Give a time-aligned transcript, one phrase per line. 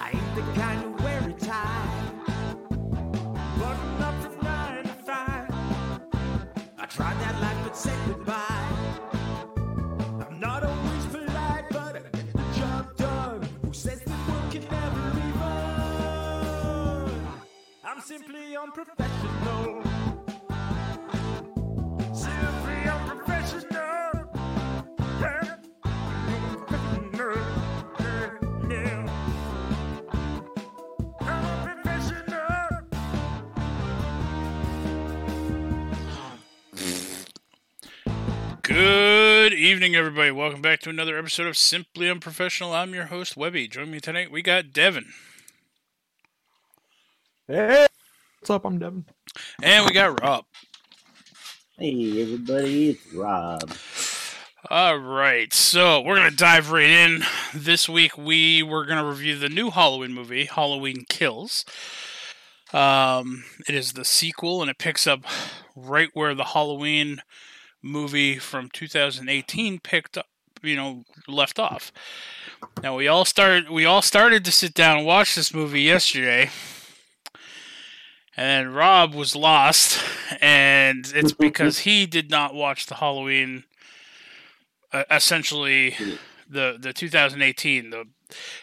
[0.00, 1.88] I ain't the kind to wear a tie.
[3.58, 5.50] Button up from nine to five.
[6.78, 8.68] I tried that life, but said goodbye.
[10.24, 13.48] I'm not always polite, but I get the job done.
[13.62, 17.10] Who says the world can never be fun?
[17.84, 19.82] I'm simply unprofessional.
[38.82, 40.30] Good evening, everybody.
[40.30, 42.72] Welcome back to another episode of Simply Unprofessional.
[42.72, 43.66] I'm your host, Webby.
[43.66, 44.30] Join me tonight.
[44.30, 45.06] We got Devin,
[47.48, 47.88] Hey,
[48.38, 48.64] what's up?
[48.64, 49.04] I'm Devin.
[49.64, 50.44] and we got Rob.
[51.76, 53.68] Hey everybody, it's Rob.
[54.70, 57.24] All right, so we're gonna dive right in.
[57.52, 61.64] This week we were gonna review the new Halloween movie, Halloween Kills.
[62.72, 65.24] Um, it is the sequel, and it picks up
[65.74, 67.22] right where the Halloween
[67.82, 70.26] movie from 2018 picked up,
[70.62, 71.92] you know, left off.
[72.82, 76.50] Now we all started we all started to sit down and watch this movie yesterday.
[78.36, 80.00] And Rob was lost,
[80.40, 83.64] and it's because he did not watch the Halloween
[84.92, 85.94] uh, essentially
[86.48, 88.04] the the 2018 the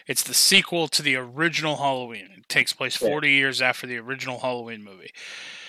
[0.06, 2.28] it's the sequel to the original Halloween.
[2.36, 3.08] It takes place Yeah.
[3.08, 5.12] 40 years after the original Halloween movie.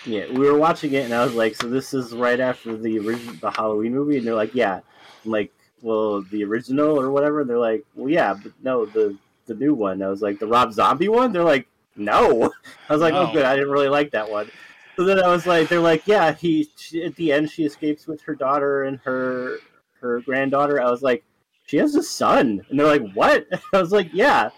[0.06, 3.00] Yeah, we were watching it, and I was like, "So this is right after the
[3.00, 4.80] original, the Halloween movie?" And they're like, "Yeah."
[5.26, 9.18] I'm like, "Well, the original or whatever?" And they're like, "Well, yeah, but no, the
[9.48, 12.54] the new one." I was like, "The Rob Zombie one?" They're like, "No."
[12.90, 13.30] I was like, oh, No.
[13.30, 13.44] "Oh, good.
[13.46, 14.50] I didn't really like that one."
[14.96, 18.08] So then I was like, "They're like, yeah." He she, at the end, she escapes
[18.08, 19.58] with her daughter and her
[20.00, 20.82] her granddaughter.
[20.82, 21.24] I was like,
[21.68, 24.50] "She has a son," and they're like, "What?" I was like, "Yeah."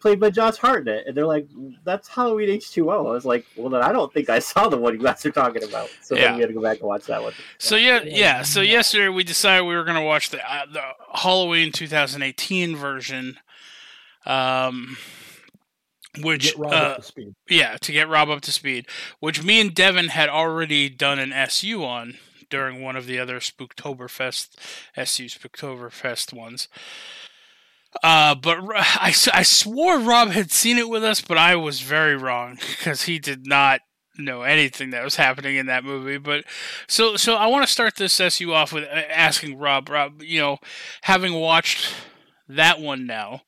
[0.00, 1.46] Played by Josh Hartnett, and they're like,
[1.84, 4.66] "That's Halloween H two O." I was like, "Well, then I don't think I saw
[4.68, 6.22] the one you guys are talking about." So Yeah.
[6.28, 7.34] then we had to go back and watch that one.
[7.58, 8.40] So yeah, yeah.
[8.42, 10.80] So yesterday we decided we were going to watch the uh, the
[11.18, 13.38] Halloween 2018 version,
[14.24, 14.96] um,
[16.22, 17.34] which Get Rob uh, up to speed.
[17.50, 18.86] yeah, to get Rob up to speed,
[19.20, 22.16] which me and Devin had already done an SU on
[22.50, 24.56] during one of the other Spooktoberfest
[24.96, 26.68] SU Spooktoberfest ones.
[28.02, 32.58] Uh, but I swore Rob had seen it with us, but I was very wrong
[32.78, 33.80] because he did not
[34.18, 36.18] know anything that was happening in that movie.
[36.18, 36.44] But
[36.86, 40.40] so so I want to start this SU off with uh, asking Rob, Rob, you
[40.40, 40.58] know,
[41.02, 41.94] having watched
[42.48, 43.42] that one now,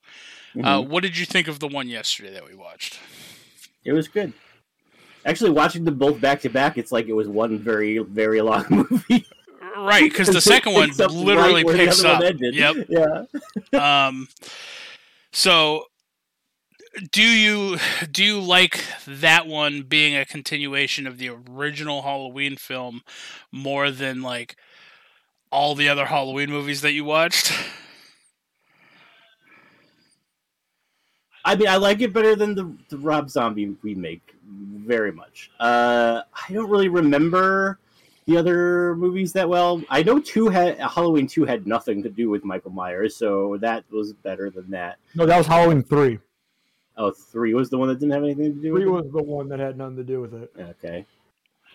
[0.57, 0.89] uh, Mhm.
[0.89, 2.99] what did you think of the one yesterday that we watched?
[3.85, 4.33] it was good.
[5.25, 8.65] Actually, watching them both back to back, it's like it was one very, very long
[8.71, 9.27] movie.
[9.77, 12.23] Right, because the second one picks up literally right picks up.
[12.39, 12.89] Yep.
[13.73, 14.07] Yeah.
[14.07, 14.29] Um,
[15.33, 15.85] so,
[17.11, 17.79] do you
[18.11, 23.03] do you like that one being a continuation of the original Halloween film
[23.51, 24.57] more than like
[25.51, 27.53] all the other Halloween movies that you watched?
[31.45, 34.32] I mean, I like it better than the, the Rob Zombie remake,
[34.87, 35.51] very much.
[35.61, 37.79] Uh, I don't really remember
[38.27, 39.83] the other movies that well.
[39.91, 43.85] I know two had Halloween two had nothing to do with Michael Myers, so that
[43.91, 44.99] was better than that.
[45.15, 46.19] No, that was Halloween three.
[46.97, 48.95] Oh, three was the one that didn't have anything to do with Three it.
[48.95, 50.53] was the one that had nothing to do with it.
[50.59, 51.07] Okay.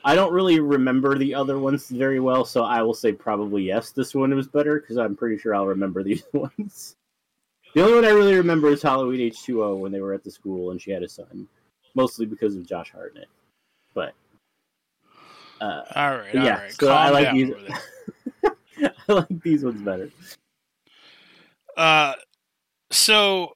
[0.05, 3.91] I don't really remember the other ones very well, so I will say probably yes.
[3.91, 6.95] This one was better because I'm pretty sure I'll remember these ones.
[7.73, 10.69] The only one I really remember is Halloween H2O when they were at the school
[10.71, 11.47] and she had a son,
[11.97, 13.27] mostly because of Josh Hartnett.
[13.93, 14.13] But
[15.59, 16.71] uh, All right, Yeah, right.
[16.71, 17.53] so Calm I like these-
[19.09, 20.09] I like these ones better.
[21.75, 22.13] Uh,
[22.91, 23.53] so,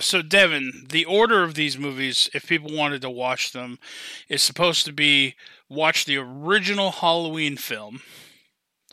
[0.00, 3.78] so Devin, the order of these movies, if people wanted to watch them,
[4.28, 5.34] is supposed to be
[5.68, 8.00] watch the original Halloween film,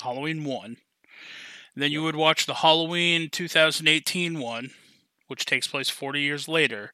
[0.01, 0.77] Halloween one.
[1.75, 4.71] Then you would watch the Halloween 2018 one,
[5.29, 6.91] which takes place 40 years later,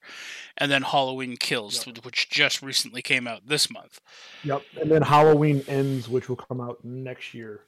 [0.57, 3.99] and then Halloween Kills, which just recently came out this month.
[4.43, 4.63] Yep.
[4.81, 7.61] And then Halloween ends, which will come out next year.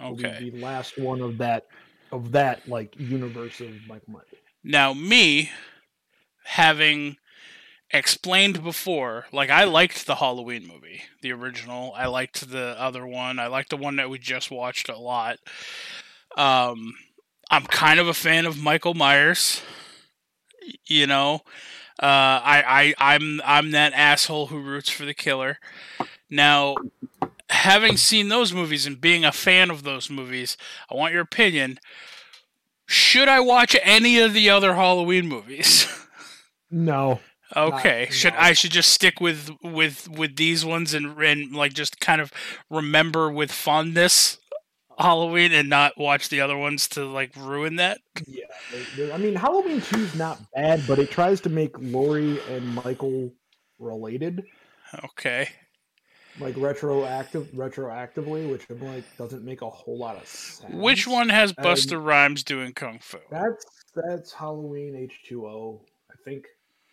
[0.00, 0.50] Okay.
[0.50, 1.66] The last one of that
[2.12, 4.24] of that like universe of Michael Myers.
[4.62, 5.50] Now, me
[6.44, 7.16] having
[7.90, 11.92] explained before, like I liked the Halloween movie, the original.
[11.96, 13.38] I liked the other one.
[13.38, 15.38] I liked the one that we just watched a lot.
[16.36, 16.94] Um,
[17.50, 19.62] I'm kind of a fan of Michael Myers.
[20.86, 21.42] You know,
[22.02, 25.58] uh, I, I, I'm, I'm that asshole who roots for the killer.
[26.30, 26.76] Now,
[27.50, 30.56] having seen those movies and being a fan of those movies,
[30.90, 31.78] I want your opinion.
[32.86, 35.86] Should I watch any of the other Halloween movies?
[36.70, 37.20] No,
[37.54, 38.40] Okay, Not- should no.
[38.40, 42.32] I should just stick with with with these ones and and like just kind of
[42.68, 44.38] remember with fondness
[44.98, 47.98] Halloween and not watch the other ones to like ruin that?
[48.26, 48.44] yeah.
[48.96, 52.74] they- I mean, Halloween Two is not bad, but it tries to make Laurie and
[52.74, 53.32] Michael
[53.78, 54.44] related,
[55.04, 55.48] Okay.
[56.40, 60.72] like retroactive, retroactively, which I'm like doesn't make a whole lot of sense.
[60.74, 63.18] Which one has Um, Busta Rhymes doing kung fu?
[63.30, 63.64] That's
[63.94, 66.46] that's Halloween H two O, I think.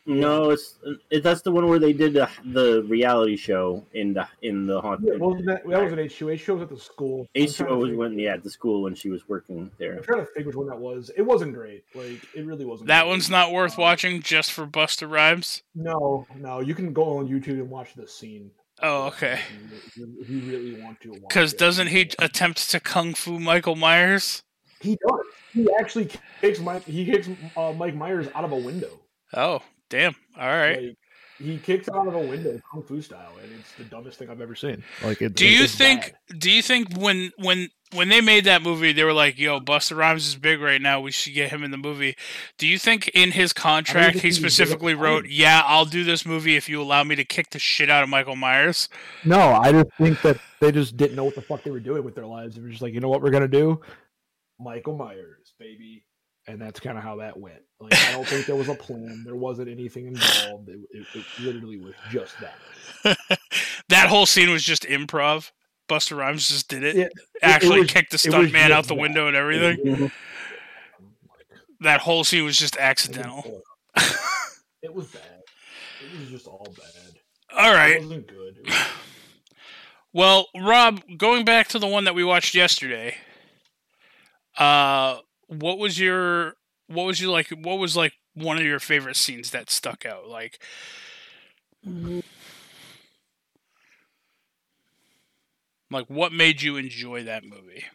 [0.08, 0.80] No, it's
[1.12, 4.76] it, that's the one where they did the, the reality show in the in the
[4.76, 5.20] Yeah, haunted.
[5.22, 6.30] well, that, that was an H two.
[6.30, 7.22] H two was at the school.
[7.36, 9.98] I'm H trying two was when yeah at the school when she was working there.
[9.98, 11.12] I'm trying to figure which one that was.
[11.16, 11.84] It wasn't great.
[11.94, 12.88] Like it really wasn't.
[12.88, 13.10] That great.
[13.10, 15.62] one's not worth Um, watching just for Busta Rhymes.
[15.76, 16.62] No, no.
[16.62, 18.50] You can go on YouTube and watch the scene.
[18.82, 19.40] Oh, okay.
[19.86, 21.14] If you, if you really want to.
[21.14, 24.42] Because doesn't he attempt to kung fu Michael Myers?
[24.80, 25.20] He does.
[25.54, 26.10] He actually
[26.42, 26.84] kicks Mike.
[26.86, 29.00] He kicks uh, Mike Myers out of a window.
[29.36, 30.16] Oh, damn!
[30.40, 30.82] All right.
[30.82, 30.98] Like
[31.38, 34.42] he kicks out of a window, kung fu style, and it's the dumbest thing I've
[34.42, 34.84] ever seen.
[35.04, 36.14] Like, it, Do it- you it's think?
[36.30, 36.40] bad.
[36.40, 39.98] Do you think when when when they made that movie, they were like, "Yo, Busta
[39.98, 41.02] Rhymes is big right now.
[41.02, 42.16] We should get him in the movie."
[42.60, 45.02] Do you think in his contract he he was big at the specifically time.
[45.02, 48.04] wrote, "Yeah, I'll do this movie if you allow me to kick the shit out
[48.04, 48.88] of Michael Myers"?
[49.26, 52.04] No, I just think that they just didn't know what the fuck they were doing
[52.04, 52.56] with their lives.
[52.56, 53.82] They were just like, you know what, we're gonna do,
[54.60, 56.04] Michael Myers, baby,
[56.52, 57.62] and that's kind of how that went.
[57.80, 59.24] Like, I don't think there was a plan.
[59.26, 60.70] There wasn't anything involved.
[60.70, 63.18] It, it, it literally was just that.
[63.90, 65.52] that whole scene was just improv.
[65.90, 66.96] Busta Rhymes just did it.
[66.96, 67.12] It
[67.42, 69.02] Actually was- kicked the it stunt man out the that.
[69.02, 69.78] window and everything.
[69.80, 70.12] Mhm.
[71.82, 73.64] That whole scene was just accidental.
[74.84, 75.22] It was bad.
[76.12, 77.20] It was just all bad.
[77.56, 77.98] All right.
[77.98, 78.58] It wasn't good.
[78.58, 78.76] It was-
[80.14, 83.16] Well, Rob, going back to the one that we watched yesterday,
[84.58, 85.20] uh,
[85.52, 86.56] what was your
[86.88, 90.28] what was your like what was like one of your favorite scenes that stuck out?
[90.28, 90.60] Like,
[95.92, 97.86] like what made you enjoy that movie?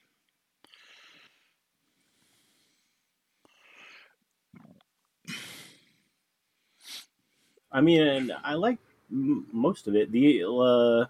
[7.73, 8.79] I mean, I like
[9.11, 10.11] m- most of it.
[10.12, 11.06] The uh,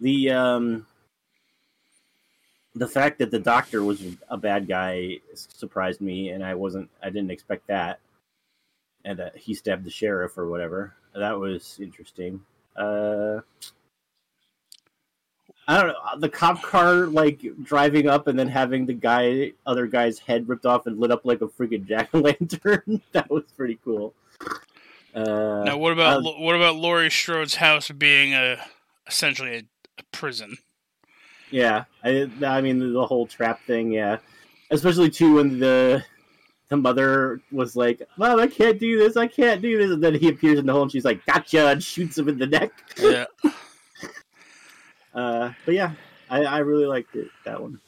[0.00, 0.86] the um,
[2.74, 6.90] the fact that the doctor was a bad guy surprised me, and I wasn't.
[7.02, 8.00] I didn't expect that.
[9.04, 10.94] And that he stabbed the sheriff or whatever.
[11.14, 12.40] That was interesting.
[12.74, 13.40] Uh,
[15.66, 19.86] I don't know the cop car like driving up and then having the guy, other
[19.86, 23.00] guy's head ripped off and lit up like a freaking jack o' lantern.
[23.12, 24.14] that was pretty cool.
[25.14, 28.58] Uh, now, what about uh, what about Laurie Strode's house being a
[29.06, 29.62] essentially a,
[29.98, 30.58] a prison?
[31.54, 33.92] Yeah, I, I mean the whole trap thing.
[33.92, 34.18] Yeah,
[34.72, 36.04] especially too when the
[36.68, 39.16] the mother was like, "Mom, I can't do this.
[39.16, 41.68] I can't do this," and then he appears in the hole and she's like, "Gotcha!"
[41.68, 42.72] and shoots him in the neck.
[42.98, 43.26] Yeah.
[45.14, 45.92] Uh, but yeah,
[46.28, 47.78] I, I really liked it that one.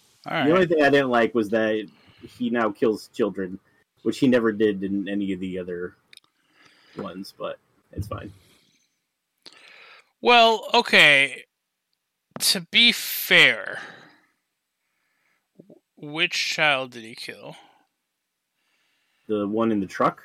[0.46, 1.88] The only thing I didn't like was that
[2.38, 3.58] he now kills children,
[4.04, 5.96] which he never did in any of the other
[6.96, 7.34] ones.
[7.36, 7.58] But
[7.90, 8.32] it's fine.
[10.20, 11.45] Well, okay.
[12.38, 13.78] To be fair,
[15.96, 17.56] which child did he kill?
[19.28, 20.20] The one in the truck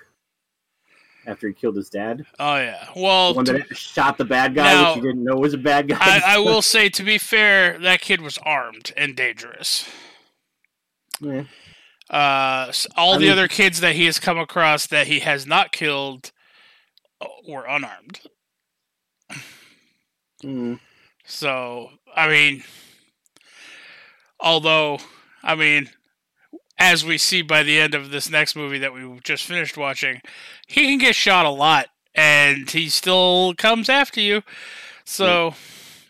[1.26, 2.88] after he killed his dad, Oh yeah.
[2.96, 5.54] Well, the one to- that shot the bad guy, Now- which he didn't know was
[5.54, 5.98] a bad guy.
[6.00, 9.88] I, I will say, to be fair, that kid was armed and dangerous.
[11.20, 11.44] Yeah.
[12.10, 15.20] Uh, s- all I the mean- other kids that he has come across that he
[15.22, 16.32] has not killed
[17.22, 18.20] uh, were unarmed.
[20.44, 20.80] Mm.
[21.32, 22.62] So, I mean,
[24.40, 25.00] although,
[25.42, 25.90] I mean,
[26.78, 30.22] as we see by the end of this next movie that we just finished watching,
[30.68, 34.44] he can get shot a lot and he still comes after you.
[35.06, 35.56] So,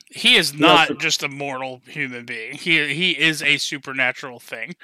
[0.09, 2.55] he is not just a mortal human being.
[2.55, 4.75] He he is a supernatural thing.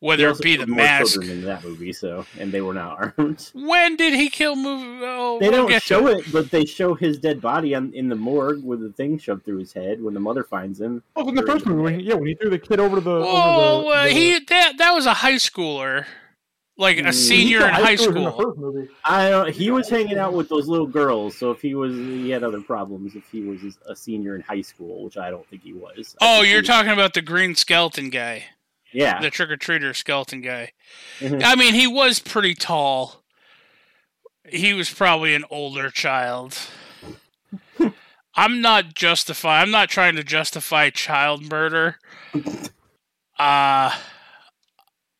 [0.00, 1.12] He Whether it be the killed more mask.
[1.12, 3.50] children in that movie, so and they were not armed.
[3.54, 5.04] When did he kill movie?
[5.04, 7.92] Oh, They we'll don't get to show it, but they show his dead body on,
[7.92, 11.02] in the morgue with the thing shoved through his head when the mother finds him.
[11.16, 13.10] Oh, in the first movie, when he, yeah, when he threw the kid over the.
[13.10, 16.06] Oh, the, uh, the- he that that was a high schooler,
[16.78, 17.12] like a Mm.
[17.12, 18.86] senior in high schools In school.
[19.04, 22.30] I don't, he was hanging out with those little girls, so if he was, he
[22.30, 23.14] had other problems.
[23.16, 26.16] If he was a senior in high school, which I don't think he was.
[26.22, 28.44] I Oh, you're was- talking about the green skeleton guy,
[28.92, 30.72] Yeah, the trick or treater skeleton guy.
[31.20, 31.42] Mhm.
[31.44, 33.22] I mean, he was pretty tall.
[34.48, 36.58] He was probably an older child.
[38.34, 39.60] I'm not justify.
[39.60, 41.98] I'm not trying to justify child murder.
[43.38, 43.96] Uh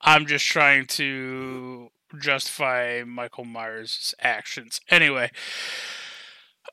[0.03, 4.81] I'm just trying to justify Michael Myers' actions.
[4.89, 5.31] Anyway,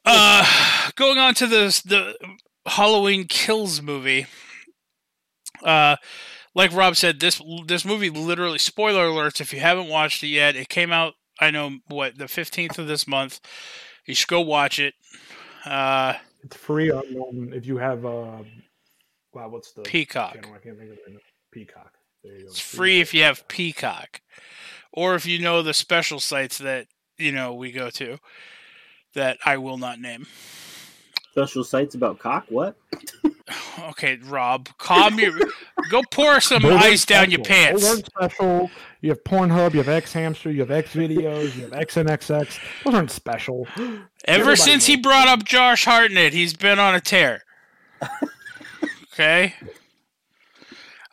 [0.05, 2.15] uh, going on to this the
[2.65, 4.27] Halloween Kills movie.
[5.63, 5.97] Uh,
[6.57, 9.39] like Rob said, this this movie literally spoiler alerts.
[9.39, 11.13] If you haven't watched it yet, it came out.
[11.39, 13.39] I know what the fifteenth of this month.
[14.07, 14.95] You should go watch it.
[15.65, 18.41] Uh, It's free on um, if you have uh,
[19.33, 20.33] wow, what's the Peacock.
[20.33, 20.49] channel?
[20.55, 21.01] I can't think of it.
[21.07, 21.17] right.
[21.51, 21.93] Peacock.
[22.23, 22.47] There you go.
[22.47, 24.21] It's free if you have Peacock,
[24.91, 26.87] or if you know the special sites that
[27.19, 28.17] you know we go to
[29.13, 30.25] that I will not name.
[31.37, 32.45] Special sites about cock.
[32.49, 32.75] What?
[33.91, 35.31] Okay, Rob, calm your.
[35.89, 37.87] go pour some Those aren't ice down your pants.
[37.87, 38.69] aren't special.
[38.99, 42.59] You have Pornhub, you have X Hamster, you have X Videos, you have XNXX.
[42.83, 43.65] Those aren't special.
[43.77, 47.43] Ever everybody since he brought up Josh Hartnett, he's been on a tear.
[49.13, 49.53] okay.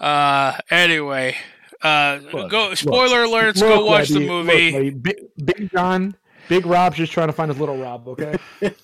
[0.01, 0.59] Uh.
[0.71, 1.37] Anyway.
[1.83, 2.19] Uh.
[2.33, 2.71] Look, go.
[2.71, 3.61] look, Spoiler alerts.
[3.61, 4.91] Look, go watch the Webby, look, movie.
[4.91, 6.17] Big, Big John,
[6.49, 8.09] Big Rob's just trying to find his little Rob.
[8.09, 8.37] Okay.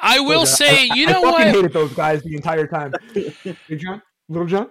[0.00, 1.54] I will Look, say, I, you I know fucking what?
[1.54, 2.92] hated those guys the entire time.
[3.14, 3.34] Big
[3.78, 4.68] John, Little John,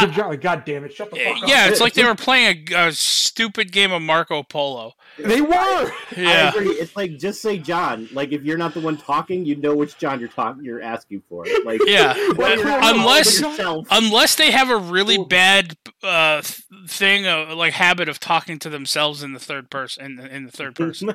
[0.00, 0.28] Big John.
[0.30, 0.92] Like, God damn it!
[0.94, 1.48] Shut the fuck up.
[1.48, 4.92] Yeah, it's like they were playing a, a stupid game of Marco Polo.
[5.18, 5.52] They were.
[5.56, 6.48] I Yeah.
[6.48, 6.68] agree.
[6.70, 8.08] It's like just say John.
[8.12, 10.64] Like if you're not the one talking, you know which John you're talking.
[10.64, 11.44] You're asking for.
[11.66, 12.14] Like Yeah.
[12.36, 13.42] Well, you're not Unless-
[13.90, 16.40] Unless they have a really Well- bad uh,
[16.88, 20.44] thing, uh, like habit of talking to themselves in the third person, in the, in
[20.46, 21.12] the third person.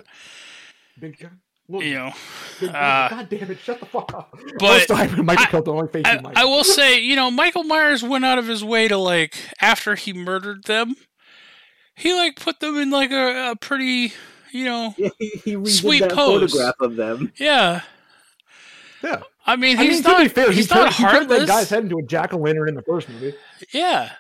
[1.00, 1.40] Big John.
[1.70, 2.14] Little you know,
[2.70, 3.60] uh, God damn it!
[3.60, 4.34] Shut the fuck up.
[4.58, 6.22] but Michael I- the only face I.
[6.36, 9.96] I will say, you know, Michael Myers went out of his way to like after
[9.96, 10.96] he murdered them,
[11.96, 14.14] he like put them in like a, a pretty,
[14.54, 15.12] you know, he,
[15.44, 16.52] he redid Sweet that pose.
[16.54, 17.34] photograph of them.
[17.38, 17.82] yeah.
[19.04, 19.22] Yeah.
[19.46, 20.18] I mean, I he's mean, not.
[20.20, 21.40] to be fair, he's he not turned, he turned heartless.
[21.42, 23.34] that guy's head into a jack o' lantern in the first movie.
[23.74, 24.12] Yeah,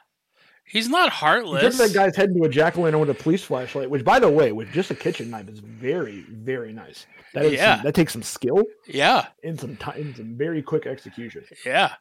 [0.68, 1.62] he's not He heartless.
[1.78, 4.20] turned that guy's head into a jack o' lantern with a police flashlight, which, by
[4.20, 7.06] the way, with just a kitchen knife, is very, very nice.
[7.34, 7.76] That is Yeah.
[7.78, 11.44] some, that takes some skill Yeah, and some time, some very quick execution.
[11.66, 11.94] yeah.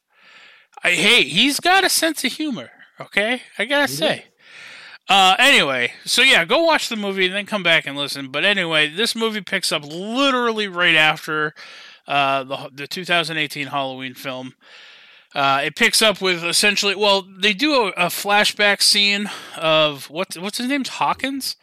[0.84, 2.70] I, hey, he's got a sense of humor.
[3.00, 4.24] Okay, I gotta He say.
[5.08, 8.28] Uh, anyway, so yeah, go watch the movie and then come back and listen.
[8.30, 11.54] But anyway, this movie picks up literally right after
[12.08, 14.54] uh, the the 2018 Halloween film.
[15.36, 20.34] Uh, it picks up with essentially, well, they do a, a flashback scene of what
[20.38, 21.56] what's his name's Hawkins.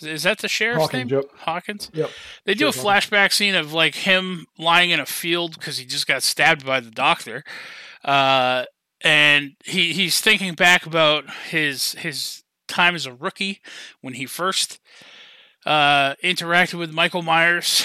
[0.00, 1.20] Is- Is that the sheriff's Hawkins, name?
[1.20, 1.30] yep.
[1.40, 1.90] Hawkins.
[1.92, 2.10] Yep.
[2.46, 2.84] They do a Hawkins.
[3.10, 6.80] flashback scene of like him lying in a field because he just got stabbed by
[6.80, 7.44] the doctor,
[8.06, 8.64] uh,
[9.02, 13.60] and he he's thinking back about his his time as a rookie
[14.00, 14.80] when he first
[15.66, 17.84] uh, interacted with Michael Myers.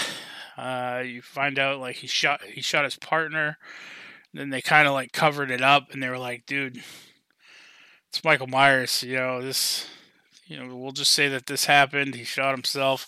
[0.58, 3.58] Uh, you find out like he shot he shot his partner.
[4.36, 6.84] Then they kind of like covered it up, and they were like, "Dude,
[8.10, 9.02] it's Michael Myers.
[9.02, 9.88] You know this.
[10.46, 12.16] You know, we'll just say that this happened.
[12.16, 13.08] He shot himself."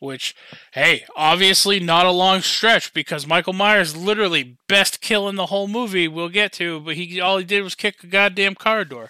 [0.00, 0.36] Which,
[0.72, 5.66] hey, obviously not a long stretch because Michael Myers literally best kill in the whole
[5.66, 6.08] movie.
[6.08, 9.08] We'll get to, but he all he did was kick a goddamn car door.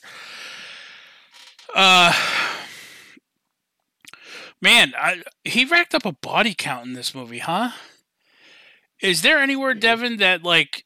[1.75, 2.12] Uh,
[4.62, 7.73] man, I, he racked up a body count in this movie, huh?
[9.02, 10.86] Is there anywhere, Devin, that like,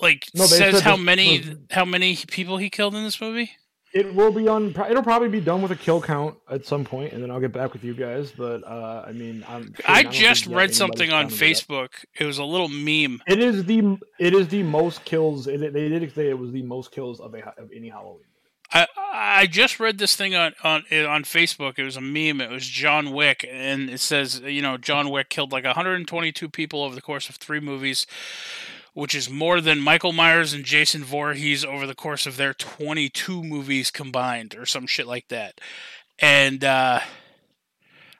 [0.00, 3.52] like No, says how many how many people he killed in this movie?
[3.92, 4.72] It will be on.
[4.88, 7.52] It'll probably be done with a kill count at some point, and then I'll get
[7.52, 8.30] back with you guys.
[8.30, 9.74] But uh, I mean, I'm.
[9.84, 11.90] I just read something on anybody's counted it up.
[11.90, 12.20] Facebook.
[12.20, 13.20] It was a little meme.
[13.26, 15.48] It is the it is the most kills.
[15.48, 18.26] It, they did say it was the most kills of a of any Halloween.
[18.72, 21.78] I I just read this thing on on on Facebook.
[21.78, 22.40] It was a meme.
[22.40, 26.82] It was John Wick, and it says you know John Wick killed like 122 people
[26.84, 28.06] over the course of three movies,
[28.94, 33.42] which is more than Michael Myers and Jason Voorhees over the course of their 22
[33.42, 35.60] movies combined, or some shit like that.
[36.18, 37.00] And uh,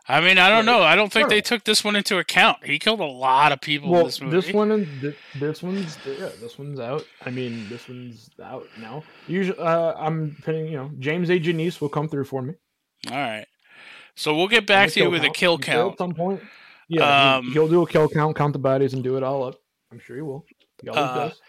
[0.09, 0.83] I mean, I don't know.
[0.83, 2.65] I don't think they took this one into account.
[2.65, 4.37] He killed a lot of people in this movie.
[4.41, 7.05] this one and th- this one's yeah, this one's out.
[7.25, 9.05] I mean, this one's out now.
[9.29, 10.67] Usually, uh, I'm pinning.
[10.67, 11.39] You know, James A.
[11.39, 12.55] Janisse will come through for me.
[13.11, 13.47] All right.
[14.17, 15.93] So we'll get back to you with a kill count.
[15.93, 16.43] at some point.
[16.89, 19.45] Yeah, Um, he, will do a kill count, count the bodies, and do it all
[19.45, 19.55] up.
[19.93, 20.45] I'm sure he will.
[20.83, 21.41] He always Uh, does.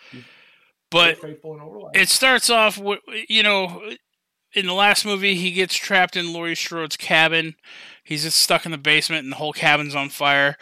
[0.90, 1.96] But faithful and overlap.
[1.96, 3.82] it starts off with you know
[4.54, 7.56] in the last movie he gets trapped in Laurie Strode's cabin.
[8.04, 10.58] He's just stuck in the basement and the whole cabin's on fire.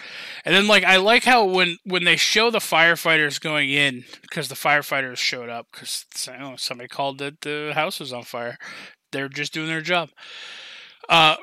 [0.46, 4.50] And then like I like how when when they show the firefighters going in because
[4.50, 6.06] the firefighters showed up cuz
[6.58, 8.58] somebody called that the house was on fire.
[9.12, 10.10] They're just doing their job.
[11.08, 11.38] Uh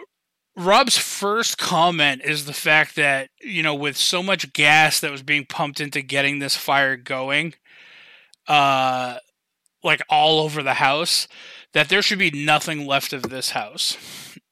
[0.57, 5.23] Rob's first comment is the fact that, you know, with so much gas that was
[5.23, 7.55] being pumped into getting this fire going,
[8.49, 9.19] uh
[9.83, 11.29] like all over the house
[11.73, 13.97] that there should be nothing left of this house.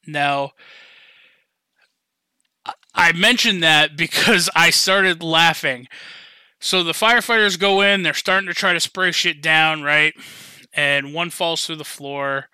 [0.07, 0.53] Now,
[2.95, 5.89] I- mentioned that because I started laughing.
[6.61, 10.15] So the firefighters go in, they're starting to try to spray shit down, right?
[10.73, 12.49] And one falls through the floor.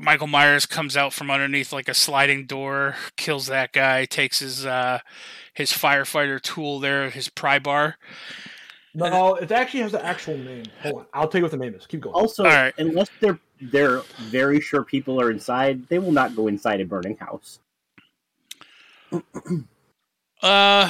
[0.00, 4.64] Michael Myers comes out from underneath like a sliding door, kills that guy, takes his
[4.64, 5.00] uh
[5.52, 7.96] his firefighter tool there, his pry bar.
[8.94, 10.64] No, it actually has the actual name.
[10.82, 11.84] Hold on, I'll tell you what the name is.
[11.84, 12.14] Keep going.
[12.14, 12.72] Also, All right.
[12.78, 17.16] unless they're they're very sure people are inside, they will not go inside a burning
[17.16, 17.58] house.
[20.40, 20.88] Uh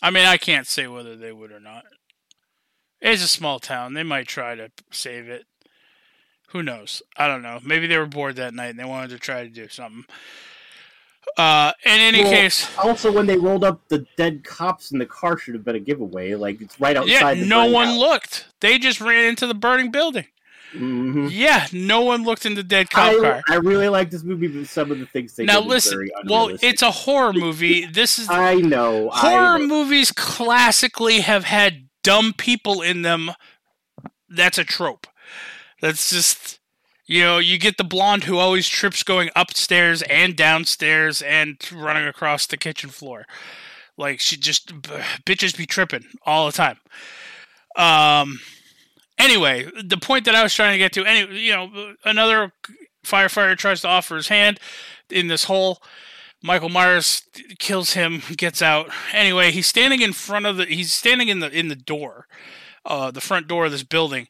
[0.00, 1.84] I mean, I can't say whether they would or not.
[3.00, 3.94] It's a small town.
[3.94, 5.47] They might try to save it.
[6.48, 7.02] Who knows?
[7.16, 7.60] I don't know.
[7.62, 10.04] Maybe they were bored that night and they wanted to try to do something.
[11.36, 15.06] Uh, in any Well, case, Also, when they rolled up the dead cops in the
[15.06, 16.34] car, should have been a giveaway.
[16.34, 17.38] Like it's right outside.
[17.38, 17.98] yeah, no one house.
[17.98, 18.46] looked.
[18.60, 20.24] They just ran into the burning building.
[20.74, 21.28] Mhm.
[21.30, 23.42] Yeah, no one looked in the dead cop I, car.
[23.48, 26.82] I really like this movie, but some of the things they Now listen, well, it's
[26.82, 27.86] a horror movie.
[27.92, 29.08] This is I know.
[29.10, 29.66] horror I know.
[29.66, 33.30] movies classically have had dumb people in them.
[34.28, 35.06] That's a trope.
[35.80, 36.58] That's just
[37.06, 42.06] you know, you get the blonde who always trips going upstairs and downstairs and running
[42.06, 43.24] across the kitchen floor.
[43.96, 46.78] Like she just bitches be tripping all the time.
[47.76, 48.40] Um
[49.18, 52.52] anyway, the point that I was trying to get to any you know, another
[53.04, 54.60] firefighter tries to offer his hand
[55.10, 55.82] in this hole.
[56.42, 57.22] Michael Myers
[57.58, 58.90] kills him, gets out.
[59.12, 62.26] Anyway, he's standing in front of the he's standing in the in the door,
[62.88, 64.26] uh, the front door of this building,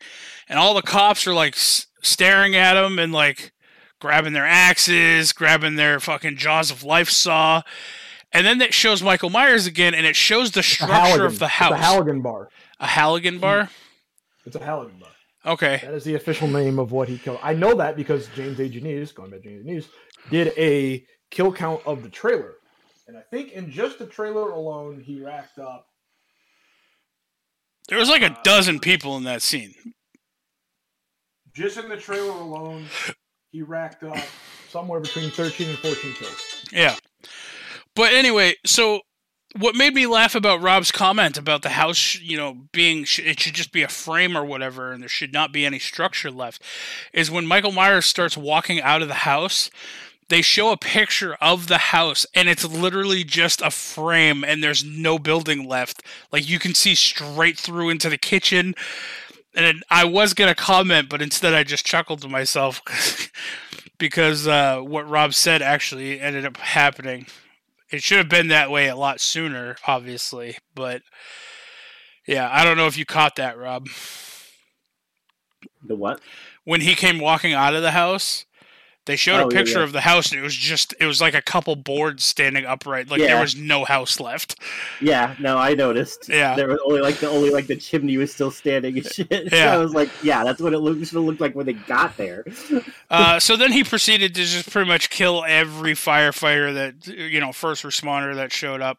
[0.49, 3.53] and all the cops are like s- staring at him and like
[4.01, 7.63] grabbing their axes, grabbing their fucking jaws of life saw.
[8.31, 11.55] And then it shows Michael Myers again, and it shows the structure of the It's
[11.55, 11.73] house.
[11.73, 12.51] a Halligan bar.
[12.79, 13.71] a Halligan bar.
[14.45, 15.09] It's a Halligan bar.
[15.47, 15.81] Okay.
[15.83, 17.39] That is the official name of what he killed.
[17.43, 18.69] I know that because James A.
[18.69, 19.89] Janisse, going by James Janisse,
[20.31, 22.55] did a kill count of the trailer.
[23.07, 25.87] And I think in just the trailer alone, he racked up.
[27.89, 29.75] There was like a dozen people in that scene.
[31.55, 32.85] Just in the trailer alone,
[33.51, 34.19] he racked up
[34.69, 36.65] somewhere between 13 and 14 kills.
[36.71, 36.97] Yeah.
[37.97, 39.01] But anyway, so
[39.57, 43.55] what made me laugh about Rob's comment about the house, you know, being it should
[43.55, 46.63] just be a frame or whatever, and there should not be any structure left,
[47.13, 49.71] is when Michael Myers starts walking out of the house.
[50.29, 54.85] They show a picture of the house, and it's literally just a frame, and there's
[54.85, 56.03] no building left.
[56.31, 58.75] Like you can see straight through into the kitchen.
[59.55, 62.83] And I was gonna comment, but instead I just chuckled to myself
[63.99, 67.27] because uh, what Rob said actually ended up happening.
[67.91, 71.03] It should have been that way a lot sooner, obviously, but
[72.27, 73.89] yeah, I don't know if you caught that, Rob.
[75.83, 76.21] The what?
[76.65, 78.45] When he came walking out of the house,
[79.09, 79.85] they showed Oh, a picture yeah.
[79.85, 83.11] of the house, and it was just it was like a couple boards standing upright,
[83.11, 84.61] like there was no house left.
[85.01, 86.29] Yeah, no, I noticed.
[86.29, 86.55] Yeah.
[86.55, 89.29] there was only like the only like the chimney was still standing and shit.
[89.51, 89.75] So Yeah.
[89.75, 92.17] I was like, yeah, that's what it looked, should have looked like when they got
[92.17, 92.45] there.
[93.11, 97.53] Uh, so then he proceeded to just pretty much kill every firefighter that you know,
[97.53, 98.99] first responder that showed up,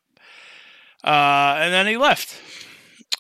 [1.04, 2.36] uh, and then he left.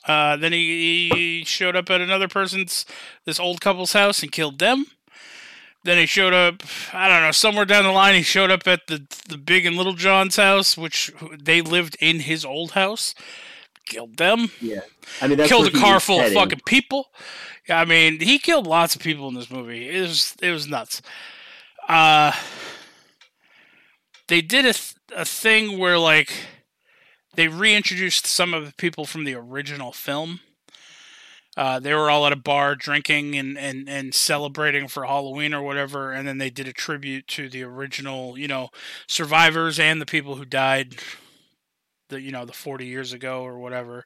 [0.08, 2.88] Uh, then he, he showed up at another person's,
[3.26, 4.88] this old couple's house, and killed them.
[5.84, 6.62] Then he showed up,
[6.94, 8.16] I don't know, somewhere down the line.
[8.16, 11.12] He showed up at the the Big and Little John's house, which
[11.42, 13.16] they lived in his old house.
[13.86, 14.82] Killed them Yeah,
[15.20, 17.08] I mean, that's killed a car full of fucking people.
[17.68, 19.90] I mean, he killed lots of people in this movie.
[19.90, 21.02] It was it was nuts.
[21.88, 22.34] Uh,
[24.28, 26.32] they did a th- a thing where like
[27.36, 30.42] they reintroduced some of the people from the original film.
[31.60, 35.62] Uh, they were all at a bar drinking and, and, and celebrating for Halloween or
[35.62, 38.70] whatever, and then they did a tribute to the original, you know,
[39.08, 40.96] survivors and the people who died,
[42.08, 44.06] the you know the forty years ago or whatever.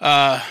[0.00, 0.44] Uh,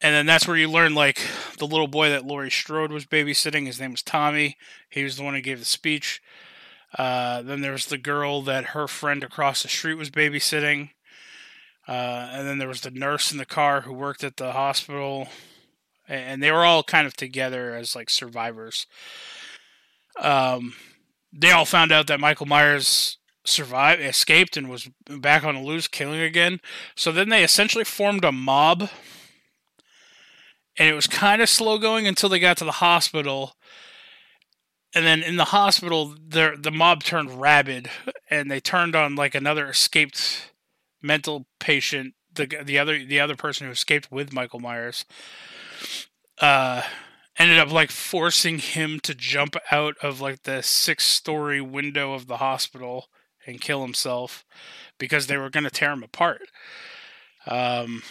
[0.00, 1.20] and then that's where you learn like
[1.58, 3.66] the little boy that Laurie Strode was babysitting.
[3.66, 4.56] His name was Tommy.
[4.88, 6.22] He was the one who gave the speech.
[6.96, 10.92] Uh, then there was the girl that her friend across the street was babysitting.
[11.88, 15.28] Uh, and then there was the nurse in the car who worked at the hospital.
[16.08, 18.86] And they were all kind of together as like survivors.
[20.20, 20.74] Um,
[21.32, 25.88] they all found out that Michael Myers survived, escaped, and was back on the loose,
[25.88, 26.60] killing again.
[26.94, 28.88] So then they essentially formed a mob.
[30.78, 33.56] And it was kind of slow going until they got to the hospital.
[34.94, 37.90] And then in the hospital, the the mob turned rabid,
[38.30, 40.50] and they turned on like another escaped
[41.06, 45.04] mental patient the the other the other person who escaped with Michael Myers,
[46.40, 46.82] uh,
[47.38, 52.26] ended up like forcing him to jump out of like the six story window of
[52.26, 53.06] the hospital
[53.46, 54.44] and kill himself
[54.98, 56.42] because they were going to tear him apart.
[57.46, 58.02] Um,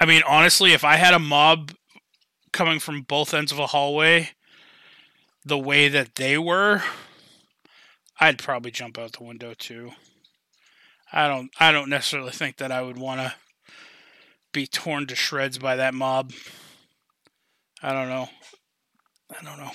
[0.00, 1.72] I mean, honestly, if I had a mob
[2.52, 4.30] coming from both ends of a hallway,
[5.44, 6.82] the way that they were,
[8.20, 9.92] I'd probably jump out the window too.
[11.12, 13.34] I don't I don't necessarily think that I would want to
[14.52, 16.32] be torn to shreds by that mob.
[17.82, 18.28] I don't know.
[19.30, 19.70] I don't know.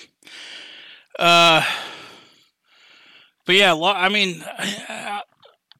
[1.18, 1.64] Uh
[3.46, 5.22] but yeah, I mean I,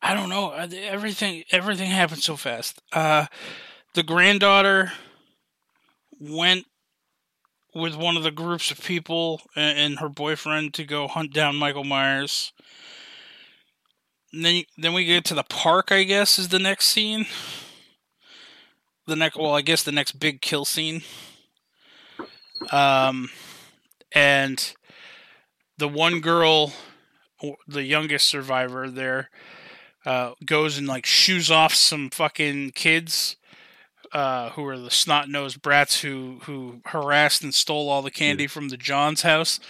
[0.03, 0.51] I don't know.
[0.51, 2.81] Everything everything happened so fast.
[2.93, 3.27] Uh
[3.95, 4.93] the granddaughter
[6.21, 6.67] went
[7.75, 11.57] with one of the groups of people and, and her boyfriend to go hunt down
[11.57, 12.53] Michael Myers.
[14.35, 15.93] And then then we get to the park.
[15.93, 17.27] I guess is the next scene.
[19.07, 21.03] The next, well, I guess the next big kill scene.
[22.73, 23.29] Um,
[24.13, 24.75] and
[25.77, 26.73] the one girl,
[27.69, 29.29] the youngest survivor there,
[30.07, 33.37] uh, goes and like shoos off some fucking kids
[34.13, 38.47] uh, who are the snot nosed brats who who harassed and stole all the candy
[38.47, 39.61] from the John's house.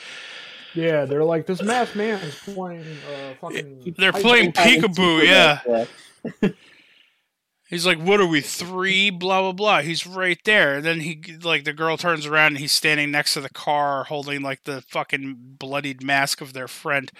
[0.74, 3.94] Yeah, they're like this masked man is playing uh, fucking.
[3.96, 5.60] They're hide- playing peekaboo, yeah.
[6.42, 6.50] yeah.
[7.68, 9.10] He's like, "What are we three?
[9.10, 10.76] Blah blah blah." He's right there.
[10.76, 14.04] And then he like the girl turns around and he's standing next to the car,
[14.04, 17.10] holding like the fucking bloodied mask of their friend.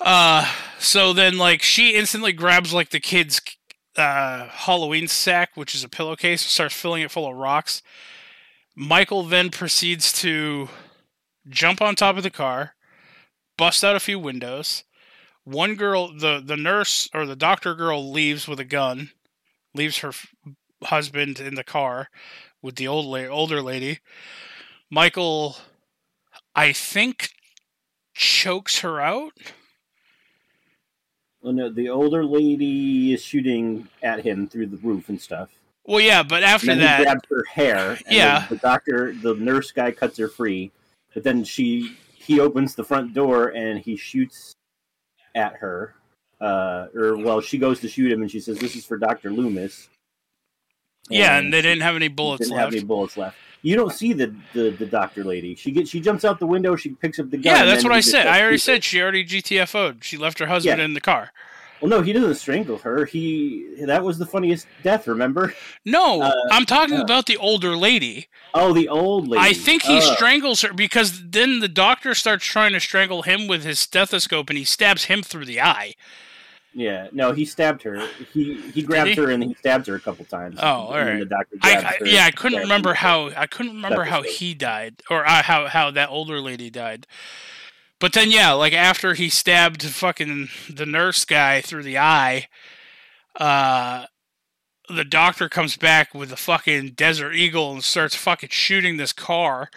[0.00, 3.40] Uh, so then like she instantly grabs like the kid's
[3.96, 7.82] uh Halloween sack, which is a pillowcase, and starts filling it full of rocks.
[8.74, 10.68] Michael then proceeds to
[11.48, 12.74] jump on top of the car,
[13.56, 14.84] bust out a few windows.
[15.44, 19.10] One girl, the the nurse or the doctor girl, leaves with a gun,
[19.74, 20.34] leaves her f-
[20.84, 22.08] husband in the car
[22.62, 23.98] with the old la- older lady.
[24.88, 25.56] Michael,
[26.54, 27.30] I think,
[28.14, 29.32] chokes her out.
[31.40, 35.50] Well, no, the older lady is shooting at him through the roof and stuff.
[35.84, 37.98] Well, yeah, but after that, he grabs her hair.
[38.06, 38.46] And Yeah.
[38.48, 40.70] the doctor, the nurse guy, cuts her free.
[41.14, 44.54] But then she, he opens the front door and he shoots
[45.34, 45.94] at her.
[46.40, 49.30] Uh, or well, she goes to shoot him and she says, "This is for Doctor
[49.30, 49.88] Loomis."
[51.08, 52.64] yeah, and they didn't have any bullets didn't left.
[52.64, 53.36] have any bullets left.
[53.62, 55.54] You don't see the, the the doctor lady.
[55.54, 56.74] She gets she jumps out the window.
[56.74, 57.54] She picks up the gun.
[57.54, 58.26] yeah, that's what I said.
[58.26, 60.02] I already said she already GTFO'd.
[60.02, 60.84] She left her husband Yeah.
[60.84, 61.30] in the car.
[61.82, 63.04] Well, no, he doesn't strangle her.
[63.04, 65.08] He that was the funniest death.
[65.08, 65.52] Remember?
[65.84, 67.02] No, Uh, I'm talking yeah.
[67.02, 68.28] about the older lady.
[68.54, 69.42] Oh, the old lady.
[69.44, 70.14] I think he Oh.
[70.14, 74.56] strangles her because then the doctor starts trying to strangle him with his stethoscope and
[74.58, 75.94] he stabs him through the eye.
[76.72, 78.06] Yeah, no, he stabbed her.
[78.32, 79.16] He he grabs he?
[79.16, 80.58] her and he stabs her a couple times.
[80.62, 81.18] Oh, all right.
[81.18, 85.02] The doctor I, I yeah, I couldn't remember how I couldn't remember how he died
[85.10, 87.06] or uh, how how that older lady died.
[88.02, 92.48] But then yeah, like after he stabbed fucking the nurse guy through the eye,
[93.36, 94.06] uh
[94.88, 99.70] the doctor comes back with a fucking desert eagle and starts fucking shooting this car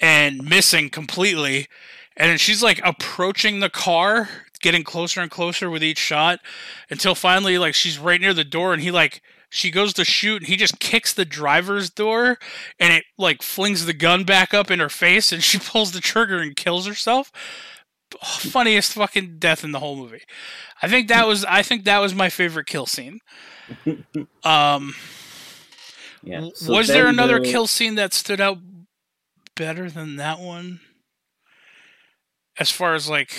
[0.00, 1.68] and missing completely.
[2.16, 4.28] And then she's like approaching the car,
[4.60, 6.40] getting closer and closer with each shot
[6.90, 10.42] until finally like she's right near the door and he like she goes to shoot
[10.42, 12.36] and he just kicks the driver's door
[12.80, 16.00] and it like flings the gun back up in her face and she pulls the
[16.00, 17.30] trigger and kills herself.
[18.22, 20.22] Funniest fucking death in the whole movie.
[20.82, 23.20] I think that was I think that was my favorite kill scene.
[24.44, 24.94] Um
[26.22, 26.48] Yeah.
[26.54, 28.58] so was there another the- kill scene that stood out
[29.56, 30.80] better than that one?
[32.58, 33.32] As far as like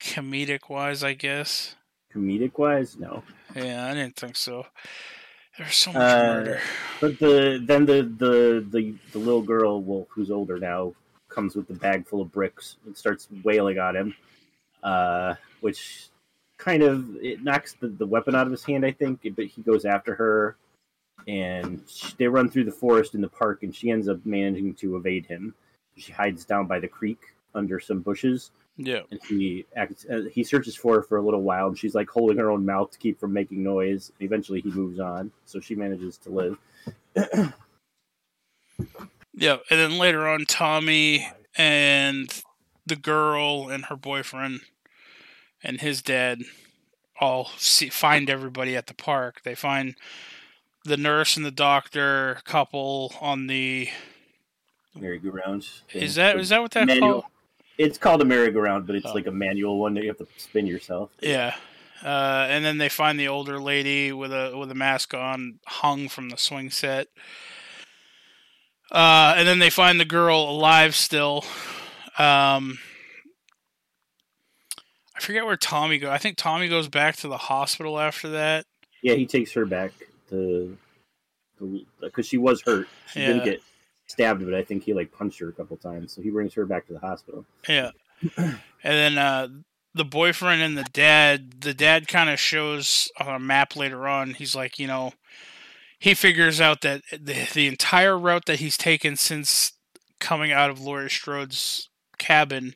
[0.00, 1.74] comedic wise, I guess.
[2.14, 2.96] comedic wise?
[2.98, 3.22] No.
[3.56, 4.66] Yeah, I didn't think so.
[5.56, 6.60] There's so much Uh, murder.
[7.00, 10.92] But the then the the the, the little girl, well, who's older now,
[11.28, 14.14] comes with the bag full of bricks and starts wailing on him,
[14.82, 16.08] uh, which
[16.58, 19.20] kind of it knocks the, the weapon out of his hand, I think.
[19.34, 20.56] But he goes after her,
[21.26, 24.74] and sh they run through the forest in the park, and she ends up managing
[24.74, 25.54] to evade him.
[25.96, 27.20] She hides down by the creek
[27.54, 29.00] under some bushes, Yeah.
[29.10, 32.10] and he acts, uh, he searches for her for a little while, and she's like
[32.10, 34.12] holding her own mouth to keep from making noise.
[34.18, 36.58] And eventually, he moves on, so she manages to live.
[39.34, 42.42] Yeah, and then later on, Tommy and
[42.86, 44.60] the girl and her boyfriend
[45.62, 46.42] and his dad
[47.20, 49.42] all see, find everybody at the park.
[49.42, 49.94] They find
[50.84, 53.88] the nurse and the doctor couple on the.
[54.94, 55.68] merry-go-round.
[55.92, 57.24] Is that is that what that called?
[57.78, 59.12] It's called a merry-go-round, but it's Oh.
[59.12, 61.10] like a manual one that you have to spin yourself.
[61.20, 61.54] Yeah,
[62.02, 66.08] Uh, and then they find the older lady with a with a mask on, hung
[66.08, 67.08] from the swing set.
[68.92, 71.44] Uh, and then they find the girl alive still.
[72.18, 72.78] Um,
[75.16, 76.10] I forget where Tommy goes.
[76.10, 78.66] I think Tommy goes back to the hospital after that.
[79.02, 79.92] Yeah, he takes her back
[80.30, 80.76] to
[82.00, 82.88] because she was hurt.
[83.12, 83.26] She Yeah.
[83.28, 83.62] didn't get
[84.06, 86.12] stabbed, but I think he like punched her a couple times.
[86.12, 87.44] So he brings her back to the hospital.
[87.68, 87.90] Yeah.
[88.36, 89.48] and then uh,
[89.94, 94.34] the boyfriend and the dad, the dad kind of shows on a map later on.
[94.34, 95.12] He's like, you know,
[95.98, 99.72] he figures out that the, the entire route that he's taken since
[100.20, 101.88] coming out of Laurie Strode's
[102.18, 102.74] cabin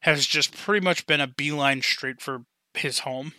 [0.00, 3.32] has just pretty much been a beeline straight for his home.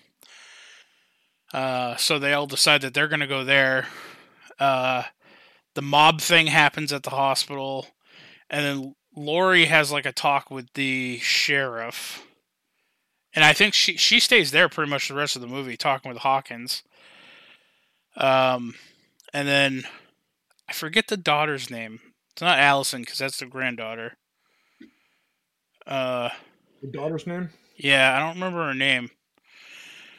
[1.54, 3.88] Uh, so they all decide that they're going to go there.
[4.60, 5.04] Uh,
[5.76, 7.88] the mob thing happens at the hospital,
[8.50, 12.26] and then Laurie has like a talk with the sheriff,
[13.34, 16.10] and I think she she stays there pretty much the rest of the movie, talking
[16.10, 16.84] with Hawkins.
[18.18, 18.76] Um,
[19.34, 19.84] and then
[20.68, 22.00] I forget the daughter's name.
[22.34, 24.18] It's not Allison because that's the granddaughter.
[25.86, 26.30] Uh,
[26.82, 27.50] The daughter's name?
[27.76, 29.10] yeah, I don't remember her name,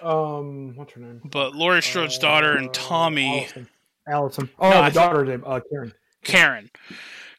[0.02, 1.20] Um, what's her name?
[1.24, 3.40] but Laurie Strode's daughter and Uh, Tommy.
[3.40, 3.68] Allison.
[4.08, 4.48] Allison.
[4.58, 5.92] Oh, No, the I thought- daughter's name, uh, Karen.
[6.24, 6.70] Karen.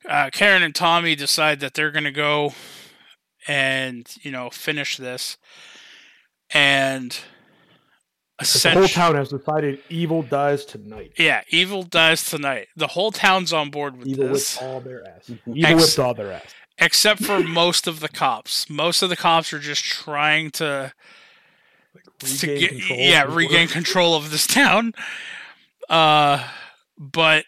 [0.07, 2.53] Uh, Karen and Tommy decide that they're going to go
[3.47, 5.37] and, you know, finish this.
[6.53, 7.17] And
[8.39, 11.13] The whole town has decided evil dies tonight.
[11.17, 12.67] yeah, evil dies tonight.
[12.75, 15.27] The whole town's on board with Evil this, whipped all their ass.
[15.29, 15.55] Mhm.
[15.55, 16.53] Evil Ex- whipped all their ass.
[16.79, 18.67] except for most of the cops.
[18.69, 20.91] Most of the cops are just trying to,
[22.19, 24.93] to Regain get, control yeah, regain control of this town.
[25.91, 26.47] Uh,
[26.97, 27.43] but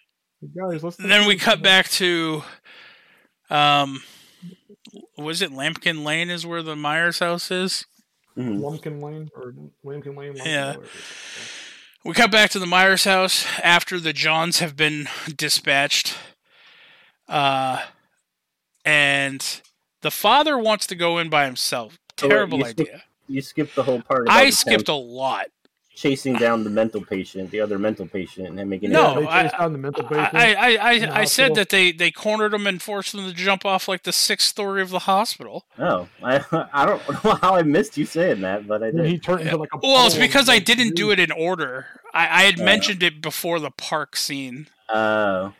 [0.55, 2.43] Guys, then we cut back to
[3.49, 4.03] um
[5.17, 7.85] was it Lampkin Lane is where the Myers house is?
[8.35, 9.53] Lumpkin Lane or
[9.83, 10.33] Lumpkin Lane.
[10.33, 10.67] Lumpkin, Yeah.
[10.75, 10.87] whatever.
[12.03, 16.17] We cut back to the Myers house after the Johns have been dispatched.
[17.29, 17.81] Uh
[18.83, 19.61] and
[20.01, 21.97] the father wants to go in by himself.
[22.21, 23.03] Oh, wait, Terrible you skipped- idea.
[23.29, 24.23] You skipped the whole part.
[24.23, 25.45] About I the skipped town a lot.
[25.95, 29.43] Chasing down the mental patient, the other mental patient, and making No, Yeah, they I-
[29.43, 30.33] chased down the mental patient.
[30.33, 33.33] I, I, I, in I said that they, they cornered him and forced him to
[33.33, 35.65] jump off like the sixth story of the hospital.
[35.77, 39.05] Oh, I I don't know how I missed you saying that, but I did.
[39.05, 39.77] he turned into like a.
[39.83, 41.85] Well, it's because I didn't do it in order.
[42.13, 42.65] I, I had Yeah.
[42.65, 44.67] mentioned it before the park scene.
[44.89, 45.53] Oh,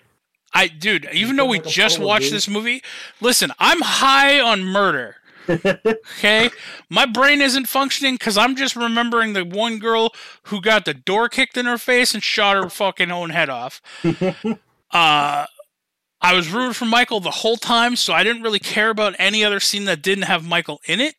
[0.53, 2.83] I, dude, even though we just watched this movie,
[3.21, 5.15] listen, I'm high on murder.
[5.47, 6.49] Okay,
[6.89, 11.29] my brain isn't functioning because I'm just remembering the one girl who got the door
[11.29, 13.81] kicked in her face and shot her fucking own head off.
[14.03, 14.55] uh,
[14.91, 19.43] I was rooting for Michael the whole time, so I didn't really care about any
[19.43, 21.15] other scene that didn't have Michael in it.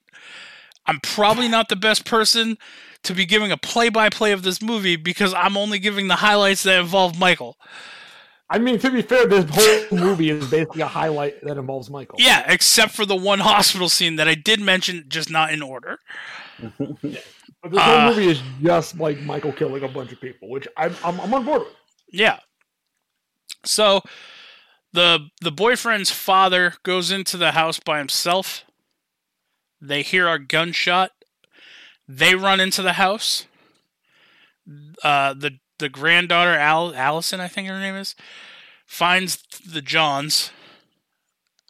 [0.86, 2.56] I'm probably not the best person
[3.02, 6.80] to be giving a play-by-play of this movie because I'm only giving the highlights that
[6.80, 7.58] involve Michael.
[8.50, 12.18] I mean, to be fair, this whole movie is basically a highlight that involves Michael.
[12.20, 15.98] Yeah, except for the one hospital scene that I did mention, just not in order.
[17.62, 20.68] But this Uh, whole movie is just like Michael killing a bunch of people, which
[20.76, 21.74] I'm I'm, I'm on board with.
[22.12, 22.40] Yeah.
[23.64, 24.02] So
[24.92, 28.66] the the boyfriend's father goes into the house by himself.
[29.80, 31.12] They hear a gunshot.
[32.06, 33.46] They run into the house.
[35.02, 38.14] Uh, the the granddaughter Al- Allison, I think her name is,
[38.86, 39.36] finds
[39.70, 40.50] the Johns.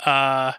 [0.05, 0.53] Uh,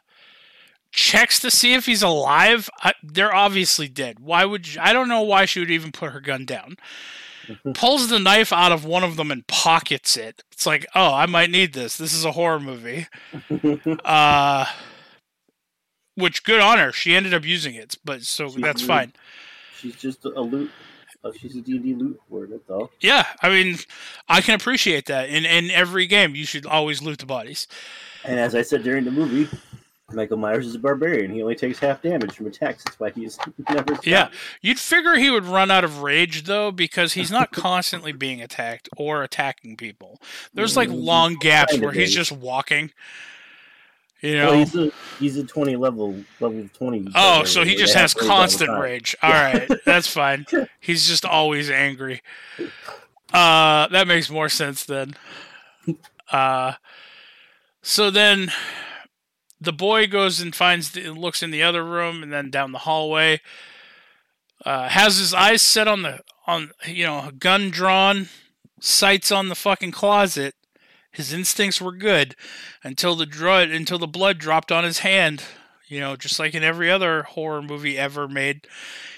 [0.92, 2.70] checks to see if he's alive.
[2.82, 4.20] I, they're obviously dead.
[4.20, 6.76] Why would you, I don't know why she would even put her gun down.
[7.76, 10.44] Pulls the knife out of one of them and pockets it.
[10.52, 11.98] It's like, oh, I might need this.
[11.98, 13.08] This is a horror movie.
[14.04, 14.66] Uh,
[16.16, 16.92] which good on her.
[16.92, 19.14] She ended up using it, but so She that's fine.
[19.78, 20.72] she's just a loot.
[21.26, 22.52] Oh, she's a D&D loot word.
[22.52, 22.92] That's all.
[23.02, 23.78] Yeah, I mean,
[24.30, 25.28] I can appreciate that.
[25.28, 27.68] In in every game, you should always loot the bodies.
[28.24, 29.50] And as I said during the movie,
[30.14, 31.32] Michael Myers is a barbarian.
[31.34, 32.84] He only takes half damage from attacks.
[32.84, 33.96] That's why he's never.
[33.96, 34.06] Stopped.
[34.06, 34.30] Yeah,
[34.62, 38.88] you'd figure he would run out of rage though, because he's not constantly being attacked
[38.96, 40.22] or attacking people.
[40.54, 42.92] There's like Mm, long gaps where he's just walking.
[44.22, 44.52] You know.
[44.52, 47.08] Well, he's a he's a twenty level level twenty.
[47.16, 49.16] Oh, so he just has rage all the constant rage.
[49.22, 50.46] All right, that's fine.
[50.80, 52.22] He's just always angry.
[53.34, 55.16] Uh, that makes more sense then.
[56.32, 56.74] Uh,
[57.82, 58.52] so then
[59.60, 62.80] the boy goes and finds the, looks in the other room and then down the
[62.80, 63.42] hallway.
[64.66, 68.30] Uh, has his eyes set on the on you know gun drawn,
[68.80, 70.56] sights on the fucking closet.
[71.16, 72.36] His instincts were good
[72.84, 75.44] until the drud until the blood dropped on his hand.
[75.88, 78.68] You know, just like in every other horror movie ever made.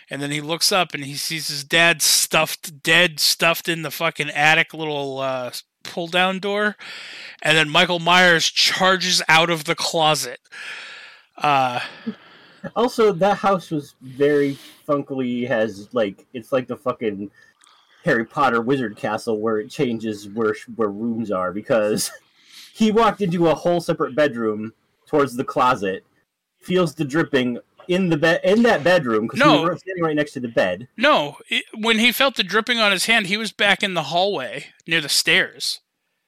[0.10, 3.92] And then he looks up and he sees his dad stuffed, dead, stuffed in the
[3.92, 5.52] fucking attic little uh,
[5.84, 6.76] pull down door.
[7.42, 10.40] And then Michael Myers charges out of the closet.
[11.38, 11.80] Uh,
[12.76, 14.58] Also, that house was very
[14.88, 17.30] funkily has like it's like the fucking
[18.08, 22.10] Harry Potter wizard castle where it changes where where rooms are because
[22.74, 24.74] he walked into a whole separate bedroom
[25.06, 26.06] towards the closet,
[26.62, 29.60] feels the dripping in the bed in that bedroom because No.
[29.60, 30.88] he was standing right next to the bed.
[30.98, 34.04] no, it, when he felt the dripping on his hand, he was back in the
[34.04, 35.80] hallway near the stairs.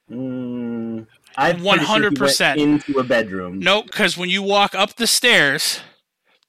[0.09, 2.57] Mm, pretty sure he 100%.
[2.57, 3.59] into a bedroom.
[3.59, 5.81] Nope, because when you walk up the stairs,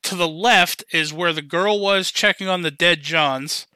[0.02, 3.66] to the left is where the girl was checking on the dead Johns.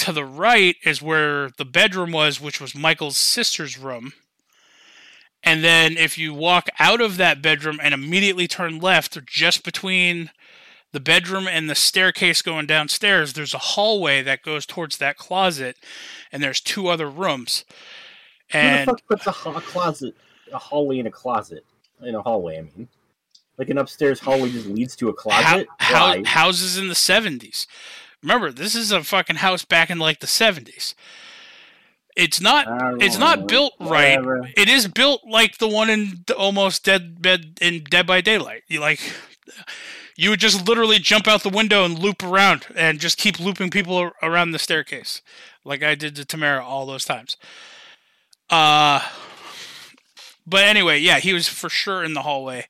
[0.00, 4.14] To the right is where the bedroom was, which was Michael's sister's room.
[5.42, 10.30] And then if you walk out of that bedroom and immediately turn left, just between
[10.92, 15.76] the bedroom and the staircase going downstairs, there's a hallway that goes towards that closet,
[16.32, 17.64] and there's two other rooms.
[18.52, 20.14] Who And the fuck puts a, ha- closet,
[20.52, 21.64] a hallway in a closet?
[22.02, 22.88] In a hallway, I mean.
[23.58, 25.68] Like an upstairs hallway just leads to a closet?
[25.78, 26.22] hou- Why?
[26.24, 27.66] houses in the 70s.
[28.22, 30.94] Remember, this is a fucking house back in like the 70s.
[32.16, 32.66] It's not
[33.00, 33.46] it's not know.
[33.46, 34.18] built right.
[34.18, 34.50] Whatever.
[34.56, 38.64] It is built like the one in the almost Dead Bed in Dead by Daylight.
[38.66, 39.00] You like
[40.16, 43.70] you would just literally jump out the window and loop around and just keep looping
[43.70, 45.22] people around the staircase
[45.64, 47.36] like I did to Tamara all those times.
[48.50, 49.00] Uh
[50.46, 52.66] but anyway, yeah, he was for sure in the hallway.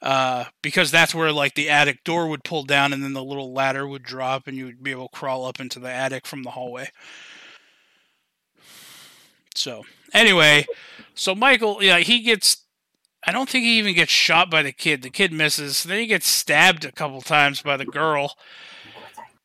[0.00, 3.52] Uh, because that's where like the attic door would pull down and then the little
[3.52, 6.44] ladder would drop and you would be able to crawl up into the attic from
[6.44, 6.88] the hallway.
[9.56, 9.84] So
[10.14, 10.66] anyway,
[11.14, 12.64] so Michael, yeah, he gets.
[13.26, 15.02] I don't think he even gets shot by the kid.
[15.02, 15.82] The kid misses.
[15.82, 18.34] Then he gets stabbed a couple times by the girl.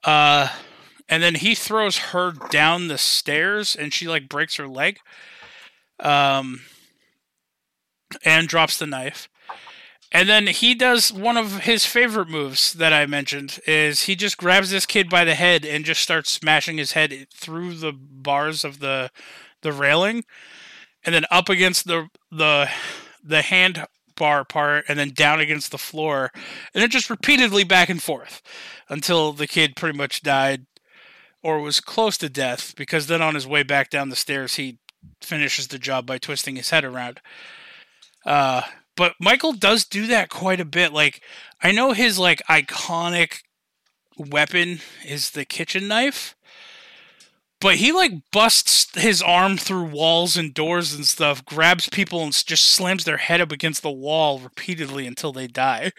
[0.03, 0.49] Uh,
[1.09, 4.99] and then he throws her down the stairs, and she like breaks her leg.
[5.99, 6.61] Um,
[8.23, 9.27] and drops the knife.
[10.13, 14.37] And then he does one of his favorite moves that I mentioned is he just
[14.37, 18.63] grabs this kid by the head and just starts smashing his head through the bars
[18.63, 19.09] of the
[19.61, 20.23] the railing
[21.03, 22.69] and then up against the the
[23.23, 26.29] the hand bar part and then down against the floor.
[26.73, 28.43] And then just repeatedly back and forth
[28.89, 30.67] until the kid pretty much died
[31.41, 34.77] or was close to death because then on his way back down the stairs he
[35.21, 37.19] finishes the job by twisting his head around.
[38.23, 38.61] Uh
[38.95, 41.21] but Michael does do that quite a bit like
[41.61, 43.43] I know his like iconic
[44.17, 46.35] weapon is the kitchen knife
[47.63, 52.33] but he like busts his arm through walls and doors and stuff, grabs people and
[52.45, 55.93] just slams their head up against the wall repeatedly until they die.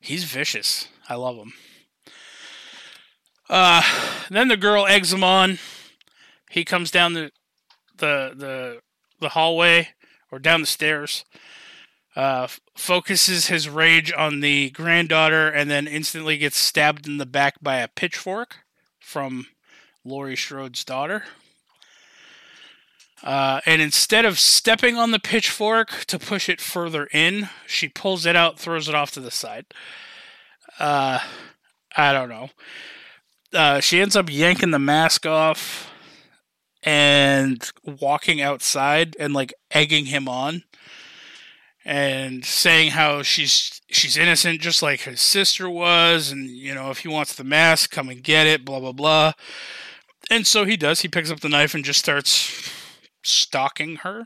[0.00, 0.88] He's vicious.
[1.06, 1.52] I love him.
[3.50, 3.82] Uh,
[4.30, 5.58] then the girl eggs him on.
[6.50, 7.30] He comes down the
[7.98, 8.80] the the
[9.20, 9.88] the hallway
[10.32, 11.26] or down the stairs.
[12.16, 17.54] Uh, focuses his rage on the granddaughter and then instantly gets stabbed in the back
[17.62, 18.56] by a pitchfork
[18.98, 19.46] from
[20.04, 21.22] Laurie Strode's daughter.
[23.22, 28.24] Uh, and instead of stepping on the pitchfork to push it further in, she pulls
[28.26, 29.66] it out, throws it off to the side.
[30.78, 31.20] Uh,
[31.96, 32.48] I don't know.
[33.52, 35.90] Uh, she ends up yanking the mask off
[36.82, 40.62] and walking outside and like egging him on
[41.84, 46.98] and saying how she's she's innocent just like his sister was and you know if
[46.98, 49.32] he wants the mask come and get it blah blah blah.
[50.30, 51.00] And so he does.
[51.00, 52.70] He picks up the knife and just starts
[53.22, 54.24] stalking her.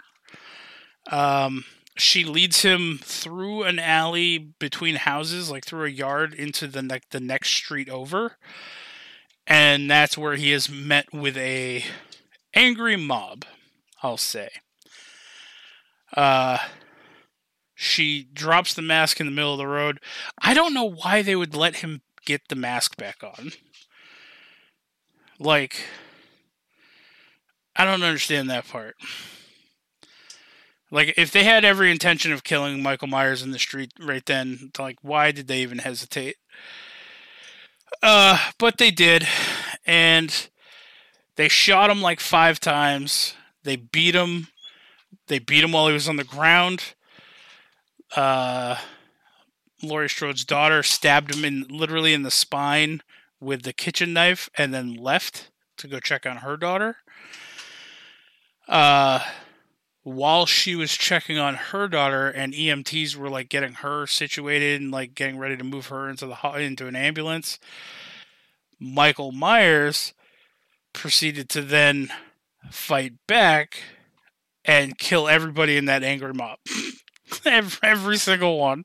[1.10, 1.64] Um
[1.96, 7.00] she leads him through an alley between houses like through a yard into the ne-
[7.10, 8.36] the next street over.
[9.46, 11.84] And that's where he is met with a
[12.54, 13.44] angry mob
[14.02, 14.50] i'll say.
[16.16, 16.58] Uh
[17.74, 20.00] she drops the mask in the middle of the road.
[20.40, 23.52] I don't know why they would let him get the mask back on.
[25.38, 25.84] Like,
[27.76, 28.94] I don't understand that part.
[30.90, 34.70] Like, if they had every intention of killing Michael Myers in the street right then,
[34.78, 36.36] like, why did they even hesitate?
[38.02, 39.26] Uh, but they did,
[39.84, 40.48] and
[41.36, 43.34] they shot him like five times.
[43.64, 44.48] They beat him.
[45.26, 46.94] They beat him while he was on the ground
[48.16, 48.76] uh,
[49.82, 53.02] Laurie Strode's daughter stabbed him in literally in the spine
[53.40, 56.96] with the kitchen knife and then left to go check on her daughter.
[58.68, 59.20] Uh,
[60.02, 64.90] while she was checking on her daughter and EMTs were like getting her situated and
[64.90, 67.58] like getting ready to move her into the into an ambulance,
[68.78, 70.12] Michael Myers
[70.92, 72.10] proceeded to then
[72.70, 73.82] fight back
[74.64, 76.58] and kill everybody in that angry mob.
[77.44, 78.84] every, every single one.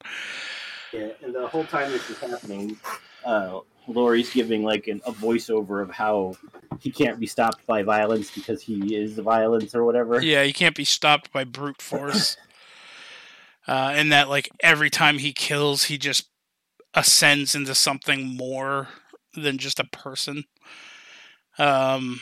[0.94, 2.78] Yeah, and the whole time this is happening,
[3.26, 6.36] uh, Laurie's giving like an, a voiceover of how
[6.80, 10.22] he can't be stopped by violence because he is the violence or whatever.
[10.22, 12.38] Yeah, he can't be stopped by brute force.
[13.68, 16.30] uh, and that, like, every time he kills, he just
[16.94, 18.90] ascends into something more
[19.36, 20.46] than just a person.
[21.58, 22.22] Um,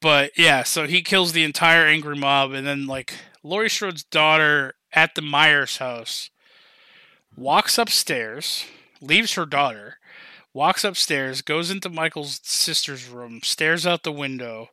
[0.00, 3.14] but yeah, so he kills the entire angry mob, and then like
[3.46, 6.30] Laurie Strode's daughter at the Myers house
[7.36, 8.64] walks upstairs,
[9.02, 9.98] leaves her daughter,
[10.54, 14.70] walks upstairs, goes into Michael's sister's room, stares out the window,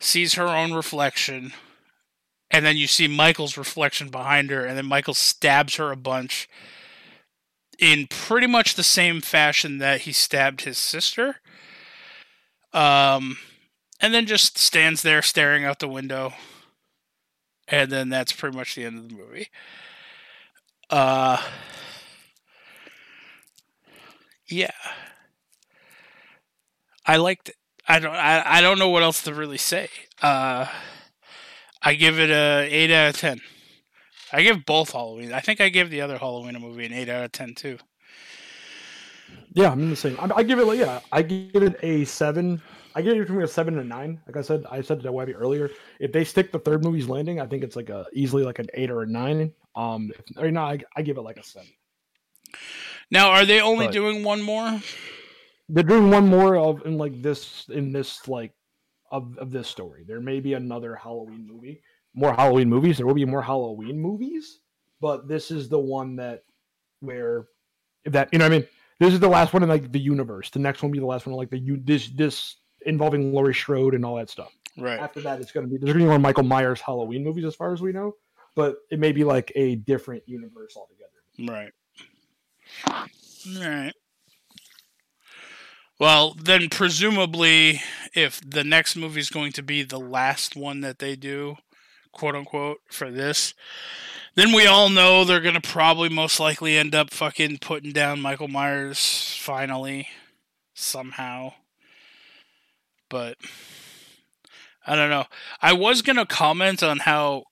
[0.00, 1.52] sees her own reflection,
[2.50, 6.48] and then you see Michael's reflection behind her, and then Michael stabs her a bunch
[7.78, 11.36] in pretty much the same fashion that he stabbed his sister.
[12.72, 13.38] Um,
[14.00, 16.32] and then just stands there staring out the window.
[17.68, 19.48] And then that's pretty much the end of the movie.
[20.90, 21.40] Uh,
[24.46, 24.72] yeah,
[27.06, 27.56] I liked it.
[27.88, 28.14] I don't.
[28.14, 29.88] I, I don't know what else to really say.
[30.20, 30.66] Uh,
[31.80, 33.40] I give it a eight out of ten.
[34.32, 35.32] I give both Halloween.
[35.32, 37.78] I think I give the other Halloween movie an eight out of ten too.
[39.54, 40.18] Yeah, I'm the same.
[40.20, 42.62] I, I give it yeah, I give it a seven.
[42.94, 44.20] I give it between a seven and a nine.
[44.26, 45.70] Like I said, I said to Webby earlier.
[46.00, 48.66] If they stick the third movie's landing, I think it's like a easily like an
[48.74, 49.52] eight or a nine.
[49.74, 51.68] Um, if, or no, I, I give it like a seven.
[53.10, 54.80] Now, are they only But- doing one more?
[55.68, 58.52] They're doing one more of in like this in this like
[59.10, 60.04] of of this story.
[60.06, 61.80] There may be another Halloween movie,
[62.14, 62.98] more Halloween movies.
[62.98, 64.60] There will be more Halloween movies,
[65.00, 66.42] but this is the one that
[67.00, 67.46] where
[68.04, 68.68] if that you know what I mean.
[68.98, 70.50] This is the last one in like the universe.
[70.50, 72.56] The next one will be the last one in like the u- this this
[72.86, 74.52] involving Laurie Strode and all that stuff.
[74.78, 74.98] Right.
[74.98, 77.44] After that, it's going to be there's going to be more Michael Myers Halloween movies
[77.44, 78.14] as far as we know,
[78.54, 81.10] but it may be like a different universe altogether.
[81.38, 81.72] Right.
[82.86, 83.92] All right.
[85.98, 87.80] Well, then presumably,
[88.14, 91.56] if the next movie is going to be the last one that they do,
[92.10, 93.54] quote unquote, for this,
[94.34, 98.20] then we all know they're going to probably most likely end up fucking putting down
[98.20, 100.08] Michael Myers finally,
[100.74, 101.52] somehow.
[103.12, 103.36] But
[104.86, 105.26] I don't know.
[105.60, 107.44] I was going to comment on how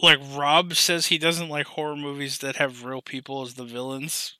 [0.00, 4.38] like Rob says he doesn't like horror movies that have real people as the villains.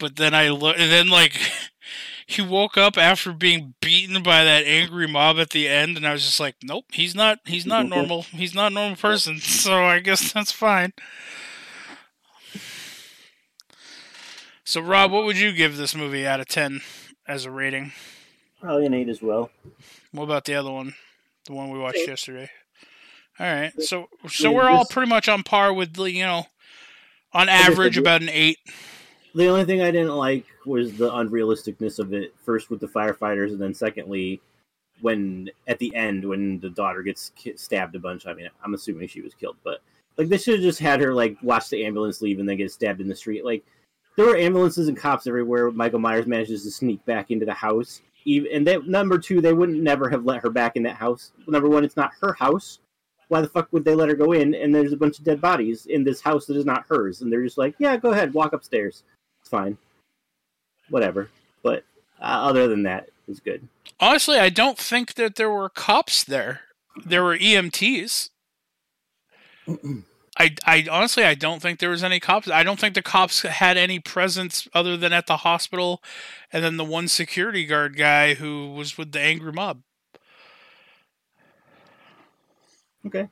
[0.00, 1.38] But then I look, and then like
[2.26, 6.12] he woke up after being beaten by that angry mob at the end, and I
[6.12, 9.38] was just like, nope, he's not, he's not normal, he's not a normal person.
[9.40, 10.92] So I guess that's fine.
[14.64, 16.80] So Rob, what would you give this movie out of ten
[17.28, 17.92] as a rating?
[18.62, 19.50] Probably an eight as well.
[20.12, 20.94] What about the other one,
[21.46, 22.08] the one we watched Eight.
[22.08, 22.48] yesterday?
[23.40, 26.46] All right, so so Yeah, we're all pretty much on par with the you know,
[27.32, 28.58] on average about an eight.
[29.34, 32.34] The only thing I didn't like was the unrealisticness of it.
[32.44, 34.40] First with the firefighters, and then secondly,
[35.00, 38.28] when at the end when the daughter gets stabbed a bunch.
[38.28, 39.80] I mean, I'm assuming she was killed, but
[40.16, 42.70] like they should have just had her like watch the ambulance leave and then get
[42.70, 43.44] stabbed in the street.
[43.44, 43.64] Like
[44.16, 45.72] there were ambulances and cops everywhere.
[45.72, 48.02] Michael Myers manages to sneak back into the house.
[48.24, 51.32] Even and they, number two, they wouldn't never have let her back in that house.
[51.46, 52.78] Number one, it's not her house.
[53.28, 54.54] Why the fuck would they let her go in?
[54.54, 57.22] And there's a bunch of dead bodies in this house that is not hers.
[57.22, 59.04] And they're just like, yeah, go ahead, walk upstairs.
[59.40, 59.78] It's fine.
[60.90, 61.30] Whatever.
[61.62, 61.84] But
[62.20, 63.66] uh, other than that, it's good.
[63.98, 66.60] Honestly, I don't think that there were cops there.
[67.06, 68.30] There were EMTs.
[70.38, 72.48] I, I honestly I don't think there was any cops.
[72.48, 76.02] I don't think the cops had any presence other than at the hospital,
[76.52, 79.82] and then the one security guard guy who was with the angry mob.
[83.06, 83.28] Okay.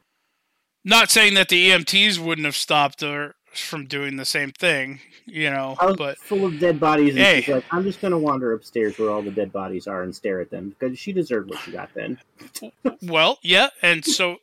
[0.84, 5.51] Not saying that the EMTs wouldn't have stopped her from doing the same thing, you
[5.51, 7.40] know, but full of dead bodies, and Hey.
[7.40, 10.40] she's like, I'm just gonna wander upstairs where all the dead bodies are and stare
[10.40, 12.18] at them because she deserved what she got then.
[13.03, 14.36] well, yeah, and so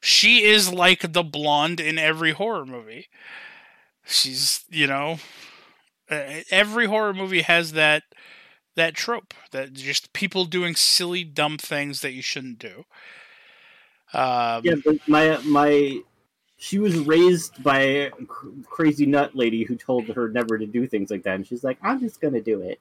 [0.00, 3.08] she is like the blonde in every horror movie.
[4.04, 5.18] She's, you know,
[6.08, 8.04] every horror movie has that
[8.76, 12.84] that trope that just people doing silly dumb things that you shouldn't do.
[14.12, 16.00] Um, Yeah, but my my,
[16.56, 20.86] she was raised by a cr- crazy nut lady who told her never to do
[20.86, 22.80] things like that, and she's like, I'm just gonna do it.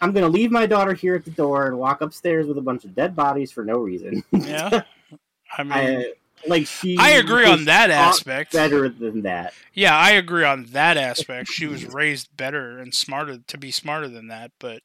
[0.00, 2.84] I'm gonna leave my daughter here at the door and walk upstairs with a bunch
[2.84, 4.22] of dead bodies for no reason.
[4.32, 4.82] yeah.
[5.56, 6.12] I mean, I,
[6.46, 6.96] like she.
[6.98, 8.52] I agree on that aspect.
[8.52, 9.54] Better than that.
[9.72, 11.48] Yeah, I agree on that aspect.
[11.48, 14.82] She was raised better and smarter to be smarter than that, but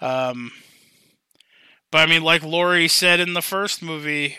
[0.00, 0.50] um
[1.90, 4.38] but I mean like Laurie said in the first movie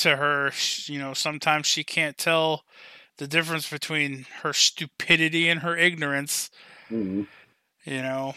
[0.00, 0.52] to her,
[0.86, 2.64] you know, sometimes she can't tell
[3.18, 6.50] the difference between her stupidity and her ignorance,
[6.90, 7.26] Mhm.
[7.84, 8.34] you know.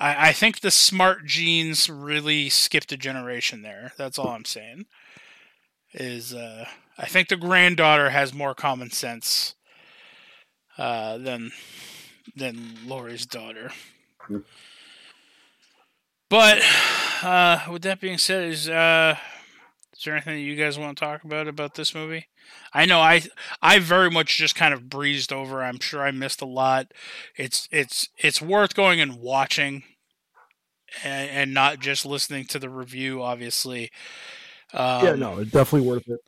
[0.00, 3.92] I, I think the smart genes really skipped a generation there.
[3.96, 4.86] That's all I'm saying.
[5.94, 6.64] Is uh,
[6.98, 9.54] I think the granddaughter has more common sense
[10.78, 11.52] uh, than
[12.34, 13.70] than Laurie's daughter.
[14.20, 14.38] Hmm.
[16.30, 16.62] But
[17.22, 19.16] uh, with that being said, is uh,
[20.02, 22.26] is there anything that you guys want to talk about about this movie?
[22.74, 23.22] I know I
[23.62, 25.62] I very much just kind of breezed over.
[25.62, 26.90] I'm sure I missed a lot.
[27.36, 29.84] It's it's it's worth going and watching,
[31.04, 33.22] and, and not just listening to the review.
[33.22, 33.92] Obviously,
[34.74, 36.18] um, yeah, no, it's definitely worth it.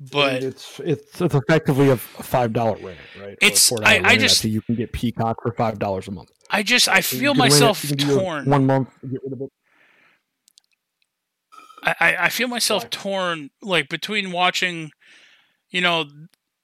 [0.00, 3.38] But mean, it's it's it's effectively a five dollar rent, right?
[3.40, 6.30] It's- $4 I- I just- you can get Peacock for five dollars a month.
[6.50, 8.44] I just I So feel can rent it- myself you can do it torn.
[8.46, 9.52] One month, get rid of it.
[11.82, 14.92] I, I feel myself torn like between watching,
[15.70, 16.04] you know,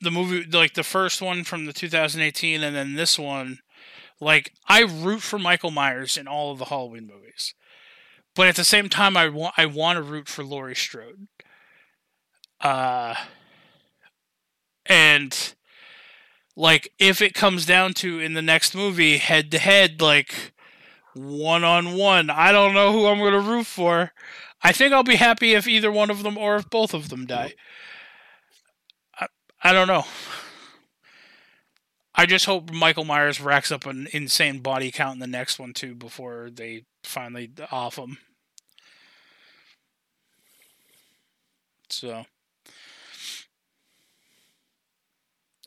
[0.01, 3.59] the movie like the first one from the 2018 and then this one.
[4.21, 7.55] Like I root for Michael Myers in all of the Halloween movies,
[8.35, 11.29] but at the same time I want I want to root for Laurie Strode.
[12.61, 13.15] Uh,
[14.87, 15.55] and
[16.57, 20.53] like if it comes down to in the next movie head to head like
[21.15, 24.13] one on one, I don't know who I'm gonna root for.
[24.63, 27.27] I think I'll be happy if either one of them or if both of them
[27.27, 27.55] die.
[29.19, 29.27] I,
[29.63, 30.05] I don't know.
[32.15, 35.73] I just hope Michael Myers racks up an insane body count in the next one
[35.73, 38.19] too before they finally off him.
[41.89, 42.27] So.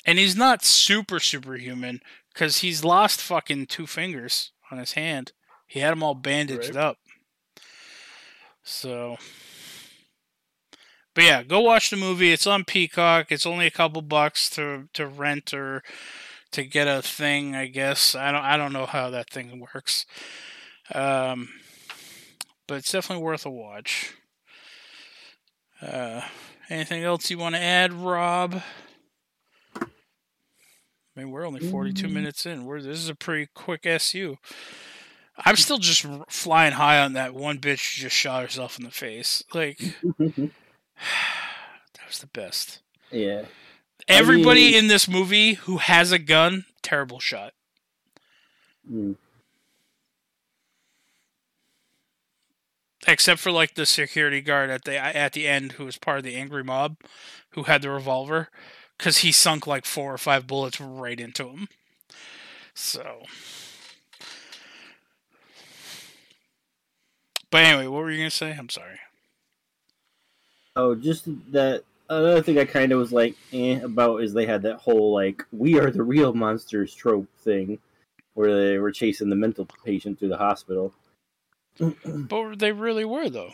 [0.06, 2.02] And he's not super superhuman
[2.34, 5.32] because he's lost fucking two fingers on his hand.
[5.68, 6.84] He had them all bandaged Right.
[6.84, 6.98] up.
[8.64, 9.18] So,
[11.14, 12.32] but yeah, go watch the movie.
[12.32, 13.28] It's on Peacock.
[13.32, 15.84] It's only a couple bucks to to rent or
[16.52, 17.56] to get a thing.
[17.56, 20.06] I guess I don't I don't know how that thing works.
[20.94, 21.50] Um,
[22.68, 24.14] but it's definitely worth a watch.
[25.82, 26.22] Uh,
[26.70, 28.62] anything else you want to add, Rob?
[29.76, 32.12] I mean, we're only 42 Mm.
[32.14, 32.66] minutes in.
[32.66, 34.38] We're this is a pretty quick SU.
[35.44, 38.86] I'm still just r- flying high on that one bitch who just shot herself in
[38.86, 39.44] the face.
[39.54, 39.78] Like
[40.20, 40.52] that
[42.08, 42.80] was the best.
[43.12, 43.46] yeah.
[44.08, 47.54] Everybody mean- in this movie who has a gun, terrible shot.
[48.92, 49.16] Mm.
[53.08, 56.24] Except for like the security guard at the at the end who was part of
[56.24, 56.98] the angry mob
[57.52, 58.50] who had the revolver
[59.00, 61.68] cuz he sunk like four or five bullets right into him.
[62.76, 63.24] So
[67.52, 68.56] But anyway, what were you going to say?
[68.58, 69.00] I'm sorry.
[70.76, 74.62] Oh, just that another thing I kind of was like eh, about is they had
[74.64, 77.78] that whole like we are the real monsters trope thing,
[78.34, 80.94] where they were chasing the mental patient through the hospital.
[82.06, 83.52] But they really were though.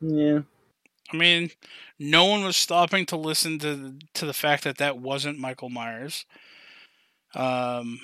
[0.00, 0.40] Yeah,
[1.12, 1.50] I mean,
[1.98, 5.70] no one was stopping to listen to the, to the fact that that wasn't Michael
[5.70, 6.26] Myers.
[7.34, 8.00] Um,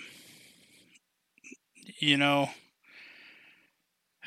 [1.98, 2.50] you know,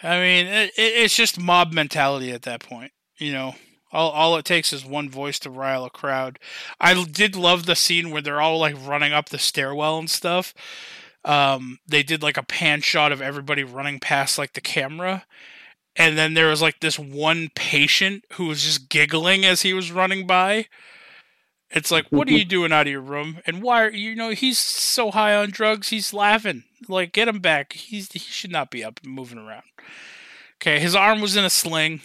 [0.05, 2.91] I mean, it, it, it's just mob mentality at that point.
[3.17, 3.55] You know,
[3.91, 6.37] all all it takes is one voice to rile a crowd.
[6.79, 10.53] I did love the scene where they're all like running up the stairwell and stuff.
[11.23, 15.25] Um, they did like a pan shot of everybody running past like the camera,
[15.95, 19.91] and then there was like this one patient who was just giggling as he was
[19.91, 20.67] running by.
[21.75, 23.39] It's like, what are you doing out of your room?
[23.45, 26.63] And why are you know he's so high on drugs, he's laughing.
[26.87, 27.73] Like, get him back.
[27.73, 29.65] He's he should not be up and moving around.
[30.55, 31.99] Okay, his arm was in a sling.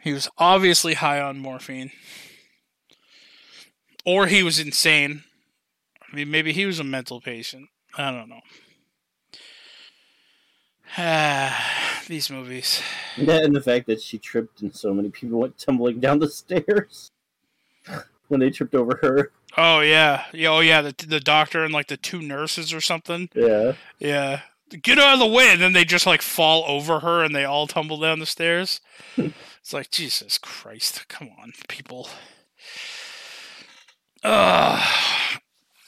[0.00, 1.90] He was obviously high on morphine,
[4.06, 5.24] or he was insane.
[6.00, 7.70] I mean, maybe he was a mental patient.
[7.98, 8.42] I don't know.
[10.96, 12.82] Ah, these movies.
[13.18, 16.30] that and the fact that she tripped and so many people went tumbling down the
[16.30, 17.10] stairs
[18.28, 19.30] when they tripped over her.
[19.56, 20.48] Oh yeah, yeah.
[20.48, 20.82] Oh yeah.
[20.82, 23.28] The the doctor and like the two nurses or something.
[23.34, 24.40] Yeah, Yeah.
[24.82, 27.44] Get out of the way, and then they just like fall over her, and they
[27.44, 28.80] all tumble down the stairs.
[29.16, 31.06] it's like Jesus Christ!
[31.06, 32.08] Come on, people.
[34.24, 34.84] Uh,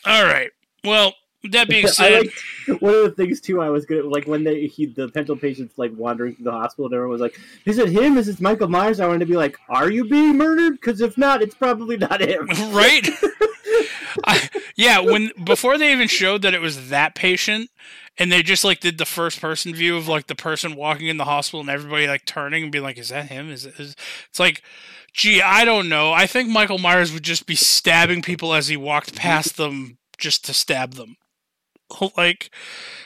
[0.05, 0.51] all right.
[0.85, 1.15] Well,
[1.53, 2.27] That being said,
[2.67, 3.61] like one of the things too.
[3.61, 6.87] I was gonna like when they he the mental patient's like wandering through the hospital,
[6.87, 8.19] and everyone was like, "Is it him?
[8.19, 10.75] Is it Michael Myers?" I wanted to be like, "Are you being murdered?
[10.75, 13.09] Because if not, it's probably not him." right?
[14.25, 17.71] I, yeah, when before they even showed that it was that patient,
[18.19, 21.17] and they just like did the first person view of like the person walking in
[21.17, 23.79] the hospital and everybody like turning and being like, "Is that him?" Is it?
[23.79, 23.97] Is...
[24.29, 24.63] It's like,
[25.13, 26.13] gee, I don't know.
[26.13, 30.45] I think Michael Myers would just be stabbing people as he walked past them just
[30.47, 31.17] to stab them.
[32.17, 32.51] Like,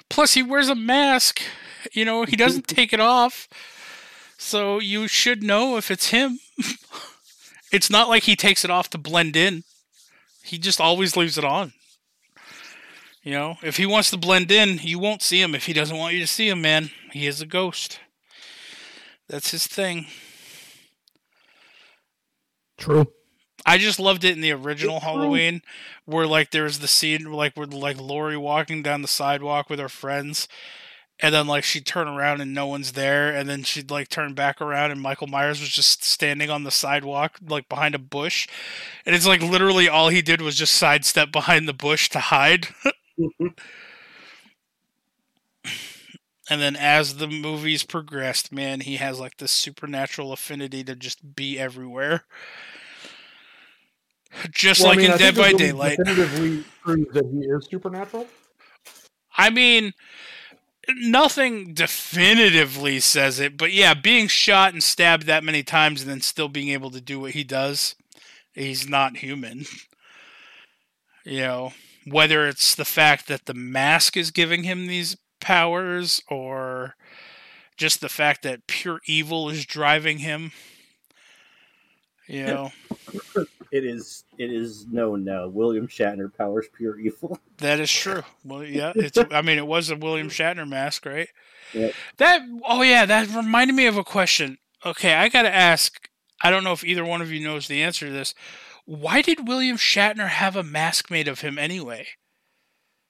[0.09, 1.41] plus he wears a mask.
[1.93, 3.49] You know, he doesn't take it off.
[4.39, 6.39] So you should know if it's him.
[7.73, 9.65] it's not like he takes it off to blend in.
[10.43, 11.73] He just always leaves it on.
[13.23, 15.55] You know, if he wants to blend in, you won't see him.
[15.55, 18.01] If he doesn't want you to see him, man, he is a ghost.
[19.29, 20.07] That's his thing.
[22.79, 23.13] True.
[23.67, 25.63] I just loved it in the original Halloween,
[26.05, 29.79] where like there was the scene like where like Laurie walking down the sidewalk with
[29.79, 30.49] her friends,
[31.21, 34.35] and then like she'd turn around and no one's there, and then she'd like turn
[34.35, 38.49] back around and Michael Myers was just standing on the sidewalk like behind a bush,
[39.07, 42.69] and it's like literally all he did was just sidestep behind the bush to hide.
[43.19, 43.49] Mm-hmm.
[46.51, 51.35] and then as the movies progressed, man, he has like this supernatural affinity to just
[51.37, 52.25] be everywhere.
[54.51, 55.99] Just Well, I like mean, in think Dead by Daylight.
[55.99, 58.27] definitively proves that he is supernatural.
[59.37, 59.93] I mean,
[60.89, 66.21] nothing definitively says it, but yeah, being shot and stabbed that many times and then
[66.21, 67.95] still being able to do what he does,
[68.53, 69.67] he's not human.
[71.25, 71.73] You know,
[72.07, 76.97] whether it's the fact that the mask is giving him these powers or
[77.77, 80.53] just the fact that pure evil is driving him.
[82.27, 82.73] You know,
[83.73, 85.47] It is it is known now.
[85.49, 87.39] William Shatner powers pure evil.
[87.59, 88.23] That is true.
[88.43, 89.19] Well, yeah, it's.
[89.31, 91.29] I mean, it was a William Shatner mask, right?
[91.75, 91.93] Yep.
[92.17, 92.41] That.
[92.67, 94.57] Oh yeah, that reminded me of a question.
[94.87, 96.09] Okay, I got to ask.
[96.43, 98.35] I don't know if either one of you knows the answer to this.
[98.87, 102.07] Why did William Shatner have a mask made of him anyway?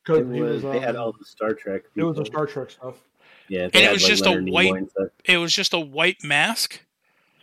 [0.04, 1.82] Because It he was, was, they had um, all the Star Trek.
[1.94, 2.24] it was a.
[2.24, 2.96] Star Trek stuff.
[3.48, 6.24] Yeah, And it was like, just a Leonard Nimoy white- It was just a white
[6.24, 6.80] mask.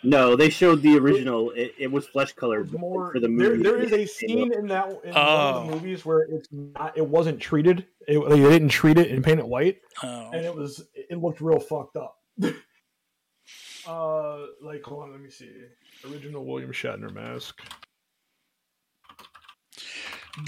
[0.10, 1.52] No, they showed the original.
[1.52, 3.64] It, it was flesh colored More for the there, movie.
[3.64, 5.20] there is a scene in that in one Oh.
[5.60, 6.98] of the movies where it's not.
[6.98, 7.86] It wasn't treated.
[8.08, 10.88] It, like, they didn't treat it and paint it white, Oh, and it was.
[10.96, 12.16] It looked real fucked up.
[13.88, 15.52] uh, like hold on, let me see.
[16.10, 17.60] Original William Shatner mask.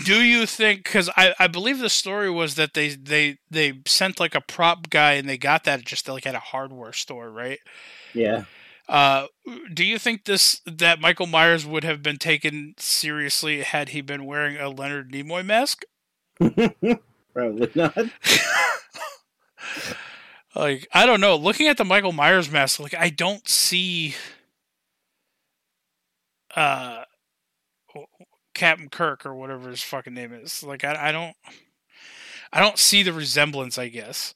[0.05, 0.83] do you think?
[0.83, 4.89] Because I, I believe the story was that they they they sent like a prop
[4.89, 7.59] guy and they got that just like at a hardware store, right?
[8.13, 8.45] Yeah,
[8.89, 9.27] Uh,
[9.71, 14.25] do you think this that Michael Myers would have been taken seriously had he been
[14.25, 15.83] wearing a Leonard Nimoy mask?
[17.33, 17.95] probably not.
[20.55, 21.35] Like I don't know.
[21.35, 24.15] Looking at the Michael Myers mask, like I don't see
[26.55, 27.03] uh
[28.53, 30.63] Captain Kirk or whatever his fucking name is.
[30.63, 31.35] Like I I don't
[32.51, 34.33] I don't see the resemblance, I guess.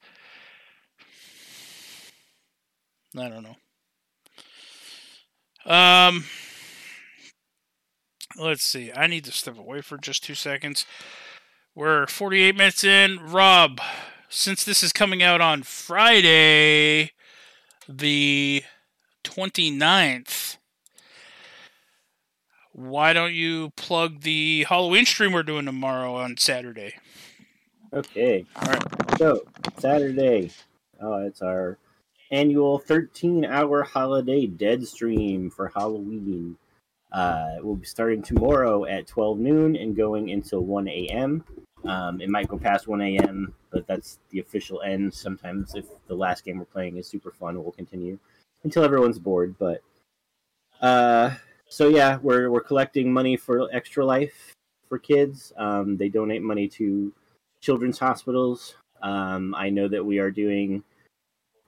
[3.17, 3.55] I don't know.
[5.65, 6.25] Um
[8.37, 8.91] let's see.
[8.95, 10.85] I need to step away for just 2 seconds.
[11.75, 13.19] We're 48 minutes in.
[13.19, 13.79] Rob,
[14.29, 17.11] since this is coming out on Friday,
[17.87, 18.63] the
[19.23, 20.57] 29th,
[22.73, 26.95] why don't you plug the Halloween stream we're doing tomorrow on Saturday?
[27.93, 28.45] Okay.
[28.55, 29.17] All right.
[29.17, 29.43] So
[29.77, 30.51] Saturday,
[30.99, 31.77] oh, it's our
[32.33, 36.57] annual 13-hour holiday dead stream for Halloween.
[37.11, 41.43] Uh, we'll be starting tomorrow at 12 noon and going until 1 a.m.
[41.85, 45.13] Um, it might go past 1 a.m., but that's the official end.
[45.13, 48.17] Sometimes, if the last game we're playing is super fun, we'll continue
[48.63, 49.55] until everyone's bored.
[49.59, 49.81] But
[50.81, 51.35] uh,
[51.69, 54.53] so yeah, we're we're collecting money for Extra Life
[54.89, 55.53] for kids.
[55.57, 57.13] Um, they donate money to
[57.61, 58.75] children's hospitals.
[59.03, 60.83] Um, I know that we are doing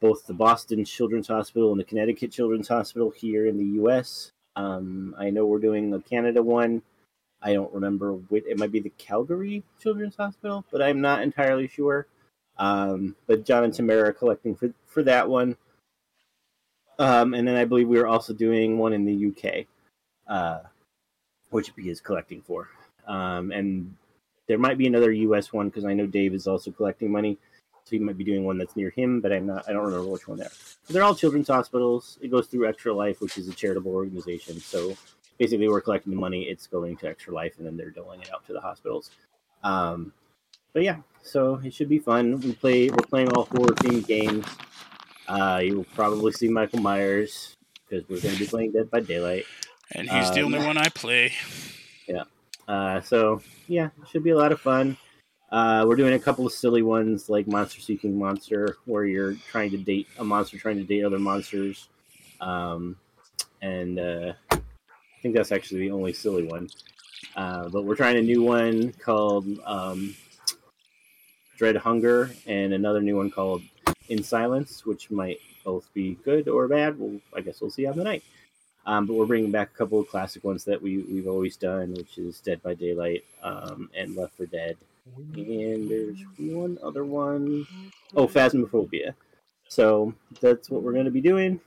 [0.02, 4.32] both the Boston Children's Hospital and the Connecticut Children's Hospital here in the U.S.
[4.56, 6.82] Um, I know we're doing a Canada one.
[7.42, 8.46] I don't remember which.
[8.48, 12.08] It might be the Calgary Children's Hospital, but I'm not entirely sure.
[12.58, 15.58] Um, but John and Tamara are collecting for for that one.
[16.98, 19.66] Um, and then I believe we are also doing one in the UK,
[20.28, 20.60] uh,
[21.50, 22.70] which he is collecting for.
[23.06, 23.96] Um, and
[24.48, 25.52] there might be another U.S.
[25.52, 27.38] one because I know Dave is also collecting money,
[27.86, 29.64] so he might be doing one that's near him, but I'm not.
[29.70, 30.52] I don't remember which one they're.
[30.90, 32.18] They're all children's hospitals.
[32.22, 34.60] It goes through Extra Life, which is a charitable organization.
[34.60, 34.98] So
[35.38, 36.44] basically, we're collecting the money.
[36.44, 39.12] It's going to Extra Life, and then they're doling it out to the hospitals.
[39.64, 40.14] Um,
[40.74, 42.40] but yeah, so it should be fun.
[42.40, 42.90] We play.
[42.90, 44.46] We're playing all horror themed games.
[45.28, 47.56] Uh, you will probably see Michael Myers
[47.88, 49.46] because we're going to be playing Dead by Daylight.
[49.92, 51.34] And he's the Um, only one I play.
[52.08, 52.24] Yeah.
[52.68, 54.98] Uh, so yeah, it should be a lot of fun.
[55.56, 59.72] Uh, we're doing a couple of silly ones like Monster Seeking Monster, where you're trying
[59.72, 61.88] to date a monster trying to date other monsters.
[62.42, 62.98] Um,
[63.62, 64.60] and uh, I
[65.22, 66.68] think that's actually the only silly one.
[67.38, 70.14] Uh, but we're trying a new one called um,
[71.58, 73.62] Dread Hunger, and another new one called
[74.10, 77.00] In Silence, which might both be good or bad.
[77.00, 78.26] Well, I guess we'll see on the night.
[78.86, 81.94] Um, but we're bringing back a couple of classic ones that we we've always done,
[81.94, 84.76] which is Dead by Daylight um, and Left 4 Dead.
[85.36, 87.66] And there's one other one.
[88.16, 89.14] Oh, Phasmophobia.
[89.68, 91.60] So that's what we're going to be doing.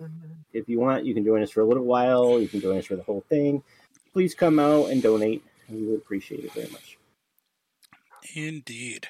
[0.52, 2.40] If you want, you can join us for a little while.
[2.40, 3.62] You can join us for the whole thing.
[4.12, 5.44] Please come out and donate.
[5.68, 6.98] We would appreciate it very much.
[8.34, 9.08] Indeed.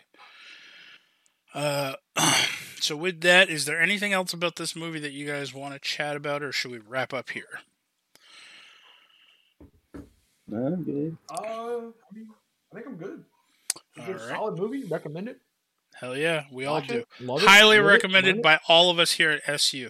[1.55, 1.95] Uh,
[2.81, 5.81] so with that, is there anything else about this movie that you guys want to
[5.81, 7.61] chat about, or should we wrap up here?
[9.95, 11.17] Uh, good.
[11.31, 12.29] Uh, I mean,
[12.73, 13.25] I think I'm good.
[13.99, 14.37] It's a good, All right.
[14.37, 14.85] solid movie.
[14.85, 15.41] Recommend it.
[15.95, 16.99] Hell yeah, we all do.
[16.99, 18.43] it, love Highly it, recommended it.
[18.43, 19.89] by all of us here at SU.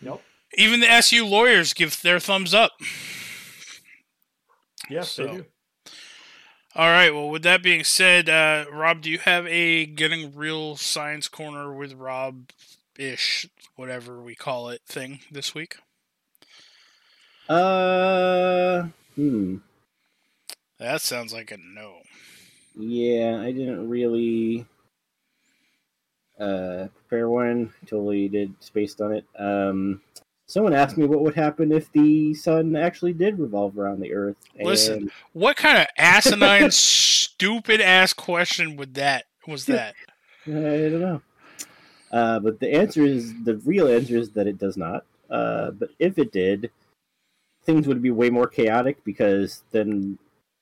[0.00, 0.22] Yep.
[0.54, 2.72] Even the SU lawyers give their thumbs up.
[4.88, 5.44] Yes, So- they do.
[6.74, 7.12] All right.
[7.12, 11.74] Well, with that being said, uh, Rob, do you have a getting real science corner
[11.74, 12.50] with Rob
[12.96, 15.76] ish, whatever we call it, thing this week?
[17.48, 19.56] Uh, hmm.
[20.78, 22.02] That sounds like a no.
[22.78, 24.64] Yeah, I didn't really
[26.38, 27.72] uh, prepare one.
[27.86, 29.24] Totally did spaced on it.
[29.36, 30.00] Um,
[30.46, 34.36] someone asked me what would happen if the sun actually did revolve around the Earth.
[34.56, 35.10] And Listen.
[35.32, 39.94] What kind of asinine, stupid ass question would that was that?
[40.46, 41.22] I don't know.
[42.12, 45.04] Uh, but the answer is the real answer is that it does not.
[45.28, 46.70] Uh, but if it did,
[47.64, 50.18] things would be way more chaotic because then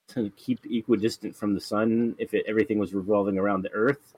[0.09, 4.15] to keep equidistant from the sun, if it, everything was revolving around the Earth,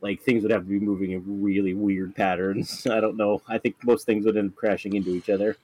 [0.00, 2.86] like things would have to be moving in really weird patterns.
[2.90, 3.42] I don't know.
[3.48, 5.56] I think most things would end up crashing into each other.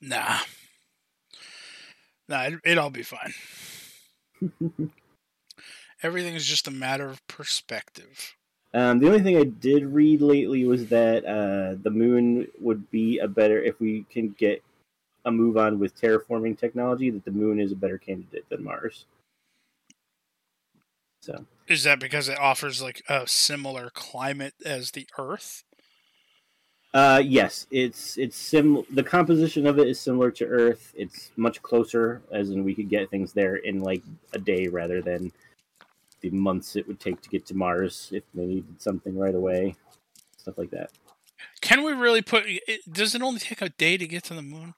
[0.00, 0.38] Nah.
[2.28, 3.32] Nah, it, it'd all be fine.
[6.02, 8.34] everything is just a matter of perspective.
[8.74, 13.18] Um, the only thing I did read lately was that uh, the moon would be
[13.18, 14.62] a better if we can get
[15.24, 17.10] a move on with terraforming technology.
[17.10, 19.06] That the moon is a better candidate than Mars.
[21.20, 25.62] So Is that because it offers like a similar climate as the Earth?
[26.94, 28.82] Uh, yes, it's it's sim.
[28.90, 30.92] The composition of it is similar to Earth.
[30.96, 34.02] It's much closer, as in we could get things there in like
[34.34, 35.32] a day rather than
[36.20, 39.74] the months it would take to get to Mars if they needed something right away,
[40.36, 40.90] stuff like that.
[41.60, 42.44] Can we really put?
[42.90, 44.74] Does it only take a day to get to the moon?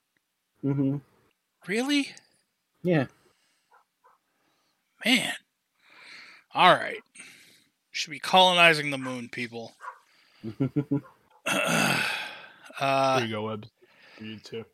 [0.64, 0.96] Mm-hmm.
[1.66, 2.08] Really,
[2.82, 3.06] Yeah.
[5.04, 5.32] man.
[6.54, 7.00] All right,
[7.90, 9.72] should be colonizing the moon, people.
[11.46, 13.68] There uh, you go, Webs.
[14.20, 14.64] You too.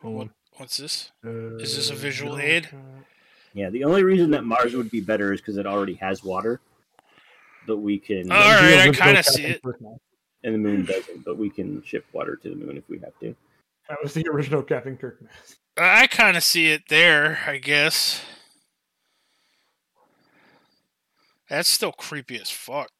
[0.00, 1.10] Hold what, what's this?
[1.24, 1.58] on.
[1.60, 2.68] Is this a Uh, visual no, aid?
[2.72, 3.02] uh,
[3.54, 3.68] yeah.
[3.70, 6.60] The only reason that Mars would be better is because it already has water,
[7.66, 9.62] but we can, All right, I kinda see it.
[9.62, 9.98] Kirk now.
[10.44, 11.24] and the moon doesn't.
[11.24, 13.34] But we can ship water to the moon if we have to.
[13.92, 15.58] That was the original Captain Kirk mask.
[15.76, 17.40] I kind of see it there.
[17.46, 18.22] I guess
[21.46, 22.90] that's still creepy as fuck.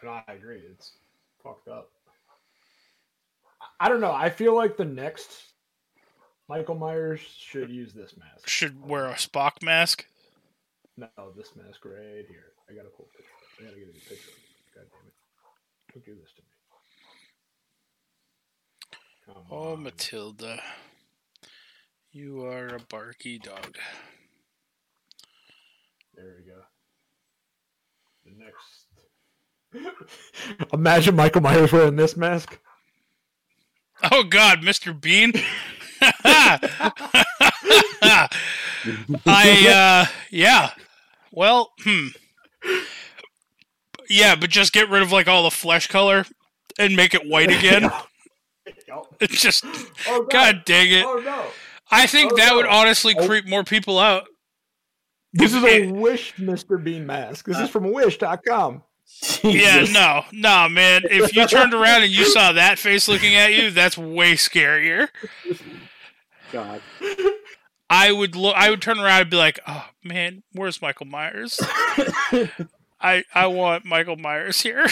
[0.00, 0.62] And I agree.
[0.72, 0.92] It's
[1.44, 1.90] fucked up.
[3.78, 4.12] I- don't know.
[4.12, 5.28] I feel like the next
[6.48, 8.48] Michael Myers should use this mask.
[8.48, 10.06] Should wear a Spock mask.
[10.96, 12.52] No, this mask right here.
[12.66, 13.34] I pull a picture.
[13.60, 14.30] I gotta get a good picture.
[14.30, 14.74] of it.
[14.74, 15.14] God damn it!
[15.92, 16.49] Don't do this to me.
[19.32, 19.82] Come Oh, on.
[19.82, 20.60] Matilda,
[22.12, 23.76] you are a barky dog.
[26.14, 26.62] There we go.
[28.24, 28.86] The next.
[30.72, 32.58] Imagine Michael Myers wearing this mask.
[34.10, 34.98] Oh God, Mr.
[34.98, 35.32] Bean.
[39.26, 40.70] I uh yeah.
[41.32, 42.08] Well, hmm.
[44.08, 46.24] Yeah, but just get rid of like all the flesh color
[46.78, 47.90] and make it white again.
[49.20, 49.64] It's just
[50.08, 51.04] Oh, God dang it.
[51.04, 51.44] Oh no!
[51.90, 53.26] I think Oh, that would honestly Oh.
[53.26, 54.26] creep more people out.
[55.32, 56.82] This is a Wish Mr.
[56.82, 57.46] Bean mask.
[57.46, 57.68] This is uh.
[57.68, 58.82] from Wish.com.
[59.42, 61.02] Yeah, no, no, man.
[61.04, 65.08] If you turned around and you saw that face looking at you, that's way scarier.
[66.52, 66.80] God.
[67.88, 68.54] I would look.
[68.56, 71.60] I would turn around and be like, "Oh man, where's Michael Myers?"
[73.00, 74.86] I I want Michael Myers here.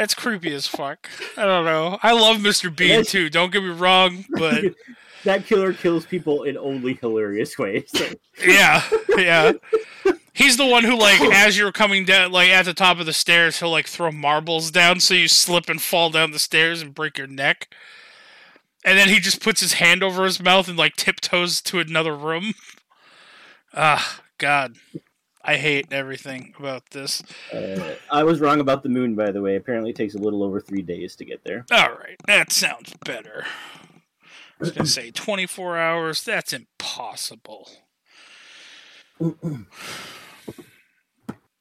[0.00, 1.10] That's creepy as fuck.
[1.36, 1.98] I don't know.
[2.02, 2.74] I love Mr.
[2.74, 3.28] Bean too.
[3.28, 4.64] Don't get me wrong, but
[5.24, 7.92] that killer kills people in only hilarious ways.
[8.42, 8.82] yeah,
[9.18, 9.52] yeah.
[10.32, 13.12] He's the one who, like, as you're coming down, like at the top of the
[13.12, 16.94] stairs, he'll like throw marbles down so you slip and fall down the stairs and
[16.94, 17.68] break your neck.
[18.82, 22.16] And then he just puts his hand over his mouth and like tiptoes to another
[22.16, 22.54] room.
[23.74, 24.76] Ah, God,
[25.42, 27.22] I hate everything about this.
[27.52, 29.56] Uh, I was wrong about the moon, by the way.
[29.56, 31.64] Apparently, it takes a little over three days to get there.
[31.72, 33.44] All right, that sounds better.
[34.22, 34.28] I
[34.58, 36.22] was gonna say 24 hours.
[36.22, 37.70] That's impossible.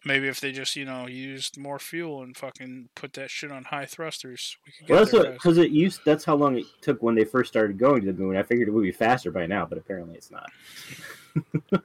[0.05, 3.65] Maybe if they just, you know, used more fuel and fucking put that shit on
[3.65, 6.01] high thrusters, we could get Well, that's because it used.
[6.05, 8.35] That's how long it took when they first started going to the moon.
[8.35, 10.49] I figured it would be faster by now, but apparently it's not.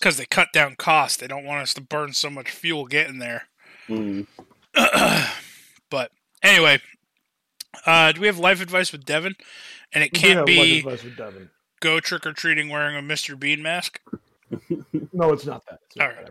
[0.00, 1.18] It's because they cut down costs.
[1.18, 3.48] They don't want us to burn so much fuel getting there.
[3.86, 4.26] Mm.
[5.90, 6.10] but
[6.42, 6.80] anyway,
[7.84, 9.36] uh, do we have life advice with Devin?
[9.92, 11.50] And it can't be life advice with Devin.
[11.80, 13.38] go trick or treating wearing a Mr.
[13.38, 14.00] Bean mask.
[15.12, 15.80] No, it's not that.
[15.86, 16.28] It's not All right.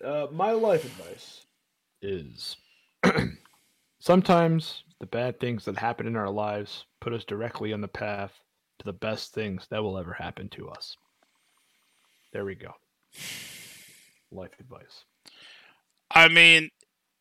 [0.00, 1.46] that, Uh, my life advice
[2.00, 2.56] is
[3.98, 8.32] sometimes the bad things that happen in our lives put us directly on the path
[8.78, 10.96] to the best things that will ever happen to us.
[12.32, 12.72] There we go.
[14.30, 15.04] Life advice.
[16.10, 16.70] I mean,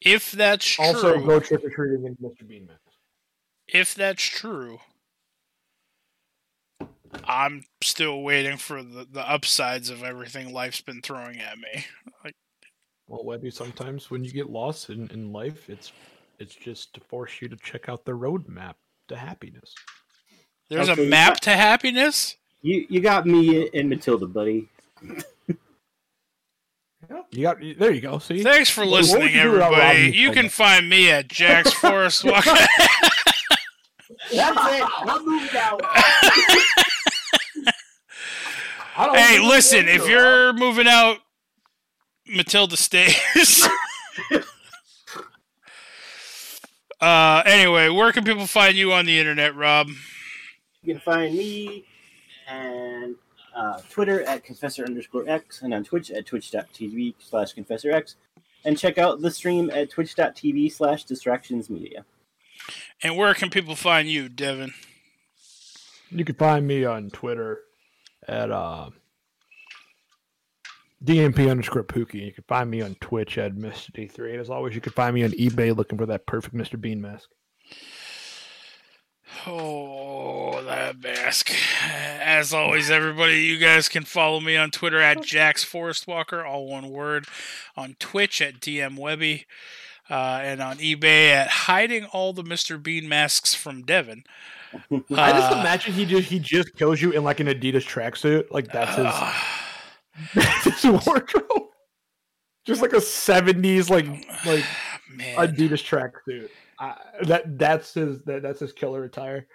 [0.02, 2.47] if that's true, Also, go trick or treating in Mr.
[2.47, 2.80] Bean mask.
[3.68, 4.80] if that's true,
[7.26, 11.86] I'm still waiting for the, the upsides of everything life's been throwing at me.
[12.24, 12.36] Like,
[13.08, 15.91] Well, Webby, sometimes when you get lost in, in life, it's
[16.39, 18.74] it's just to force you to check out the roadmap
[19.10, 19.76] to happiness.
[20.72, 22.36] There's Okay, a map got- to happiness.
[22.63, 24.69] You you got me and Matilda, buddy.
[27.32, 27.91] You got there.
[27.91, 28.19] You go.
[28.19, 30.11] See, Thanks for What- what would listening, you everybody.
[30.17, 32.45] You can find me at Jack's Forest Walk.
[32.45, 32.59] That's
[34.34, 34.86] it.
[35.05, 35.78] We'll move now.
[38.97, 41.17] I don't hey, listen, if you're moving out,
[42.28, 43.67] Matilda stays.
[47.01, 49.88] uh, anyway, where can people find you on the internet, Rob?
[50.84, 51.86] You can find me
[52.47, 53.15] and
[53.55, 58.15] uh, Twitter at confessor underscore x and on Twitch at twitch.tv slash confessor x.
[58.65, 62.05] And check out the stream at twitch.tv slash distractions media.
[63.03, 64.73] And where can people find you, Devin?
[66.09, 67.61] You can find me on Twitter
[68.27, 68.89] at uh,
[71.03, 72.25] DMP underscore Pookie.
[72.25, 73.91] You can find me on Twitch at Mr.
[73.91, 74.32] D3.
[74.32, 76.79] And as always, you can find me on eBay looking for that perfect Mr.
[76.79, 77.29] Bean mask.
[79.47, 80.01] Oh,
[80.76, 81.51] that mask.
[81.84, 86.67] As always, everybody, you guys can follow me on Twitter at Jax Forest Walker, all
[86.67, 87.26] one word.
[87.76, 89.45] On Twitch at DM Webby.
[90.09, 92.82] Uh, and on eBay at hiding all the Mr.
[92.82, 94.24] Bean masks from Devin.
[94.74, 94.80] I
[95.32, 98.51] just Uh, imagine he just he just kills you in like an Adidas tracksuit.
[98.51, 99.34] Like that's his, uh,
[100.36, 101.67] that's his wardrobe.
[102.65, 104.05] Just like a seventies like
[104.45, 104.65] like
[105.13, 105.38] man.
[105.38, 106.49] Adidas tracksuit.
[106.80, 106.95] Uh,
[107.28, 109.47] that that's his that, that's his killer attire.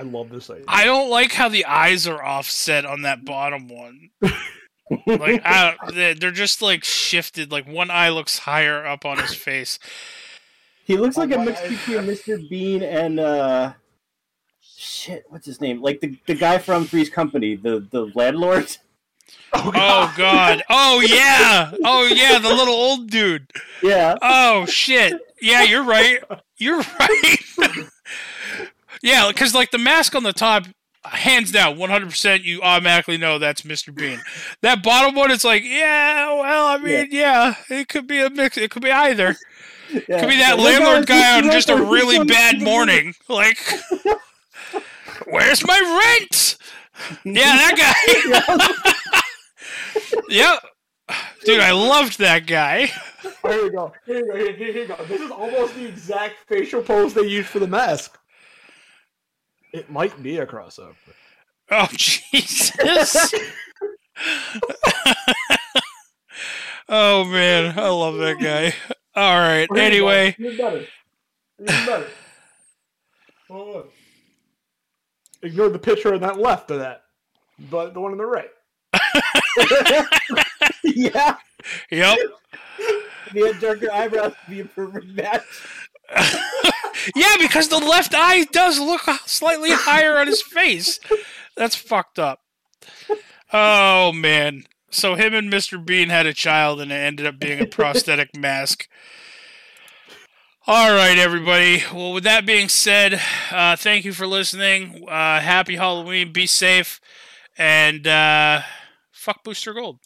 [0.00, 0.64] I love this idea.
[0.66, 4.08] I don't like how the eyes are offset on that bottom one.
[5.06, 7.52] Like I, they- they're just like shifted.
[7.52, 9.78] Like one eye looks higher up on his face.
[10.84, 12.48] He looks like a Oh, mix between Mr.
[12.48, 13.74] Bean and uh
[14.62, 15.82] shit, what's his name?
[15.82, 18.76] Like the, the guy from Three's Company, the the landlord.
[19.52, 20.62] Oh god.
[20.70, 21.70] Oh yeah.
[21.84, 22.38] Oh yeah.
[22.38, 23.50] The little old dude.
[23.82, 24.16] Yeah.
[24.22, 25.20] Oh shit.
[25.42, 26.18] Yeah, you're right.
[26.56, 27.36] You're right.
[29.02, 30.66] yeah, because like the mask on the top,
[31.04, 33.94] hands down, 100%, you automatically know that's Mr.
[33.94, 34.20] Bean.
[34.62, 38.58] That bottom one, it's like, yeah, well, I mean, yeah, it could be a mix.
[38.58, 39.36] It could be either.
[39.92, 40.20] yeah.
[40.20, 43.14] Could be that Like, landlord "Oh, guy on just a really bad morning.
[43.28, 43.58] Like,
[45.30, 46.56] where's my rent?
[47.24, 48.74] Yeah, that
[50.04, 50.14] guy.
[50.28, 50.62] yep.
[51.44, 52.86] Dude, I loved that guy.
[53.42, 53.92] Here you go.
[54.06, 54.36] Here you go.
[54.36, 54.96] Here, here you go.
[55.06, 58.18] This is almost the exact facial pose they used for the mask.
[59.72, 60.94] It might be a crossover.
[61.70, 62.72] Oh, Jesus.
[66.88, 67.78] oh, man.
[67.78, 68.74] I love that guy.
[69.14, 69.68] All right.
[69.68, 69.80] Here you go.
[69.80, 70.36] Anyway.
[70.38, 70.86] Even better.
[71.60, 72.06] Even better.
[73.48, 73.84] Hold on.
[75.42, 77.04] Ignore the picture on that left of that,
[77.70, 78.50] but the one on the right.
[80.84, 81.36] yeah.
[81.90, 82.18] Yep.
[82.78, 85.42] If he had darker eyebrows, it'd be a perfect match.
[87.16, 91.00] yeah, because the left eye does look slightly higher on his face.
[91.56, 92.40] That's fucked up.
[93.52, 94.64] Oh man.
[94.90, 95.84] So him and Mr.
[95.84, 98.88] Bean had a child and it ended up being a prosthetic mask.
[100.66, 101.82] All right, everybody.
[101.92, 105.04] Well, with that being said, uh, thank you for listening.
[105.08, 106.32] Uh, happy Halloween.
[106.32, 107.00] Be safe.
[107.56, 108.62] And uh,
[109.10, 109.98] fuck Booster Gold.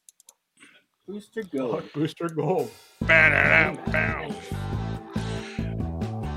[1.06, 1.82] Booster Gold.
[1.82, 2.70] Fuck Booster Gold.
[3.00, 4.34] Ba-da-da-bow.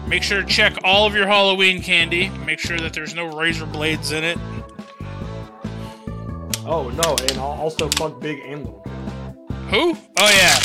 [0.08, 2.30] Make sure to check all of your Halloween candy.
[2.46, 4.38] Make sure that there's no razor blades in it.
[6.66, 8.82] Oh no, and al- also fuck Big and Little.
[8.86, 9.68] John.
[9.70, 9.98] Who?
[10.18, 10.60] Oh yeah,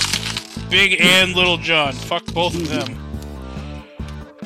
[0.71, 1.93] Big and Little John.
[1.93, 2.99] Fuck both of them.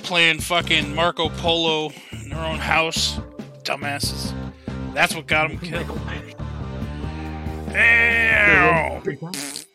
[0.03, 3.19] Playing fucking Marco Polo in their own house.
[3.65, 4.35] Dumbasses.
[4.95, 5.87] That's what got them killed.
[7.73, 9.66] Time.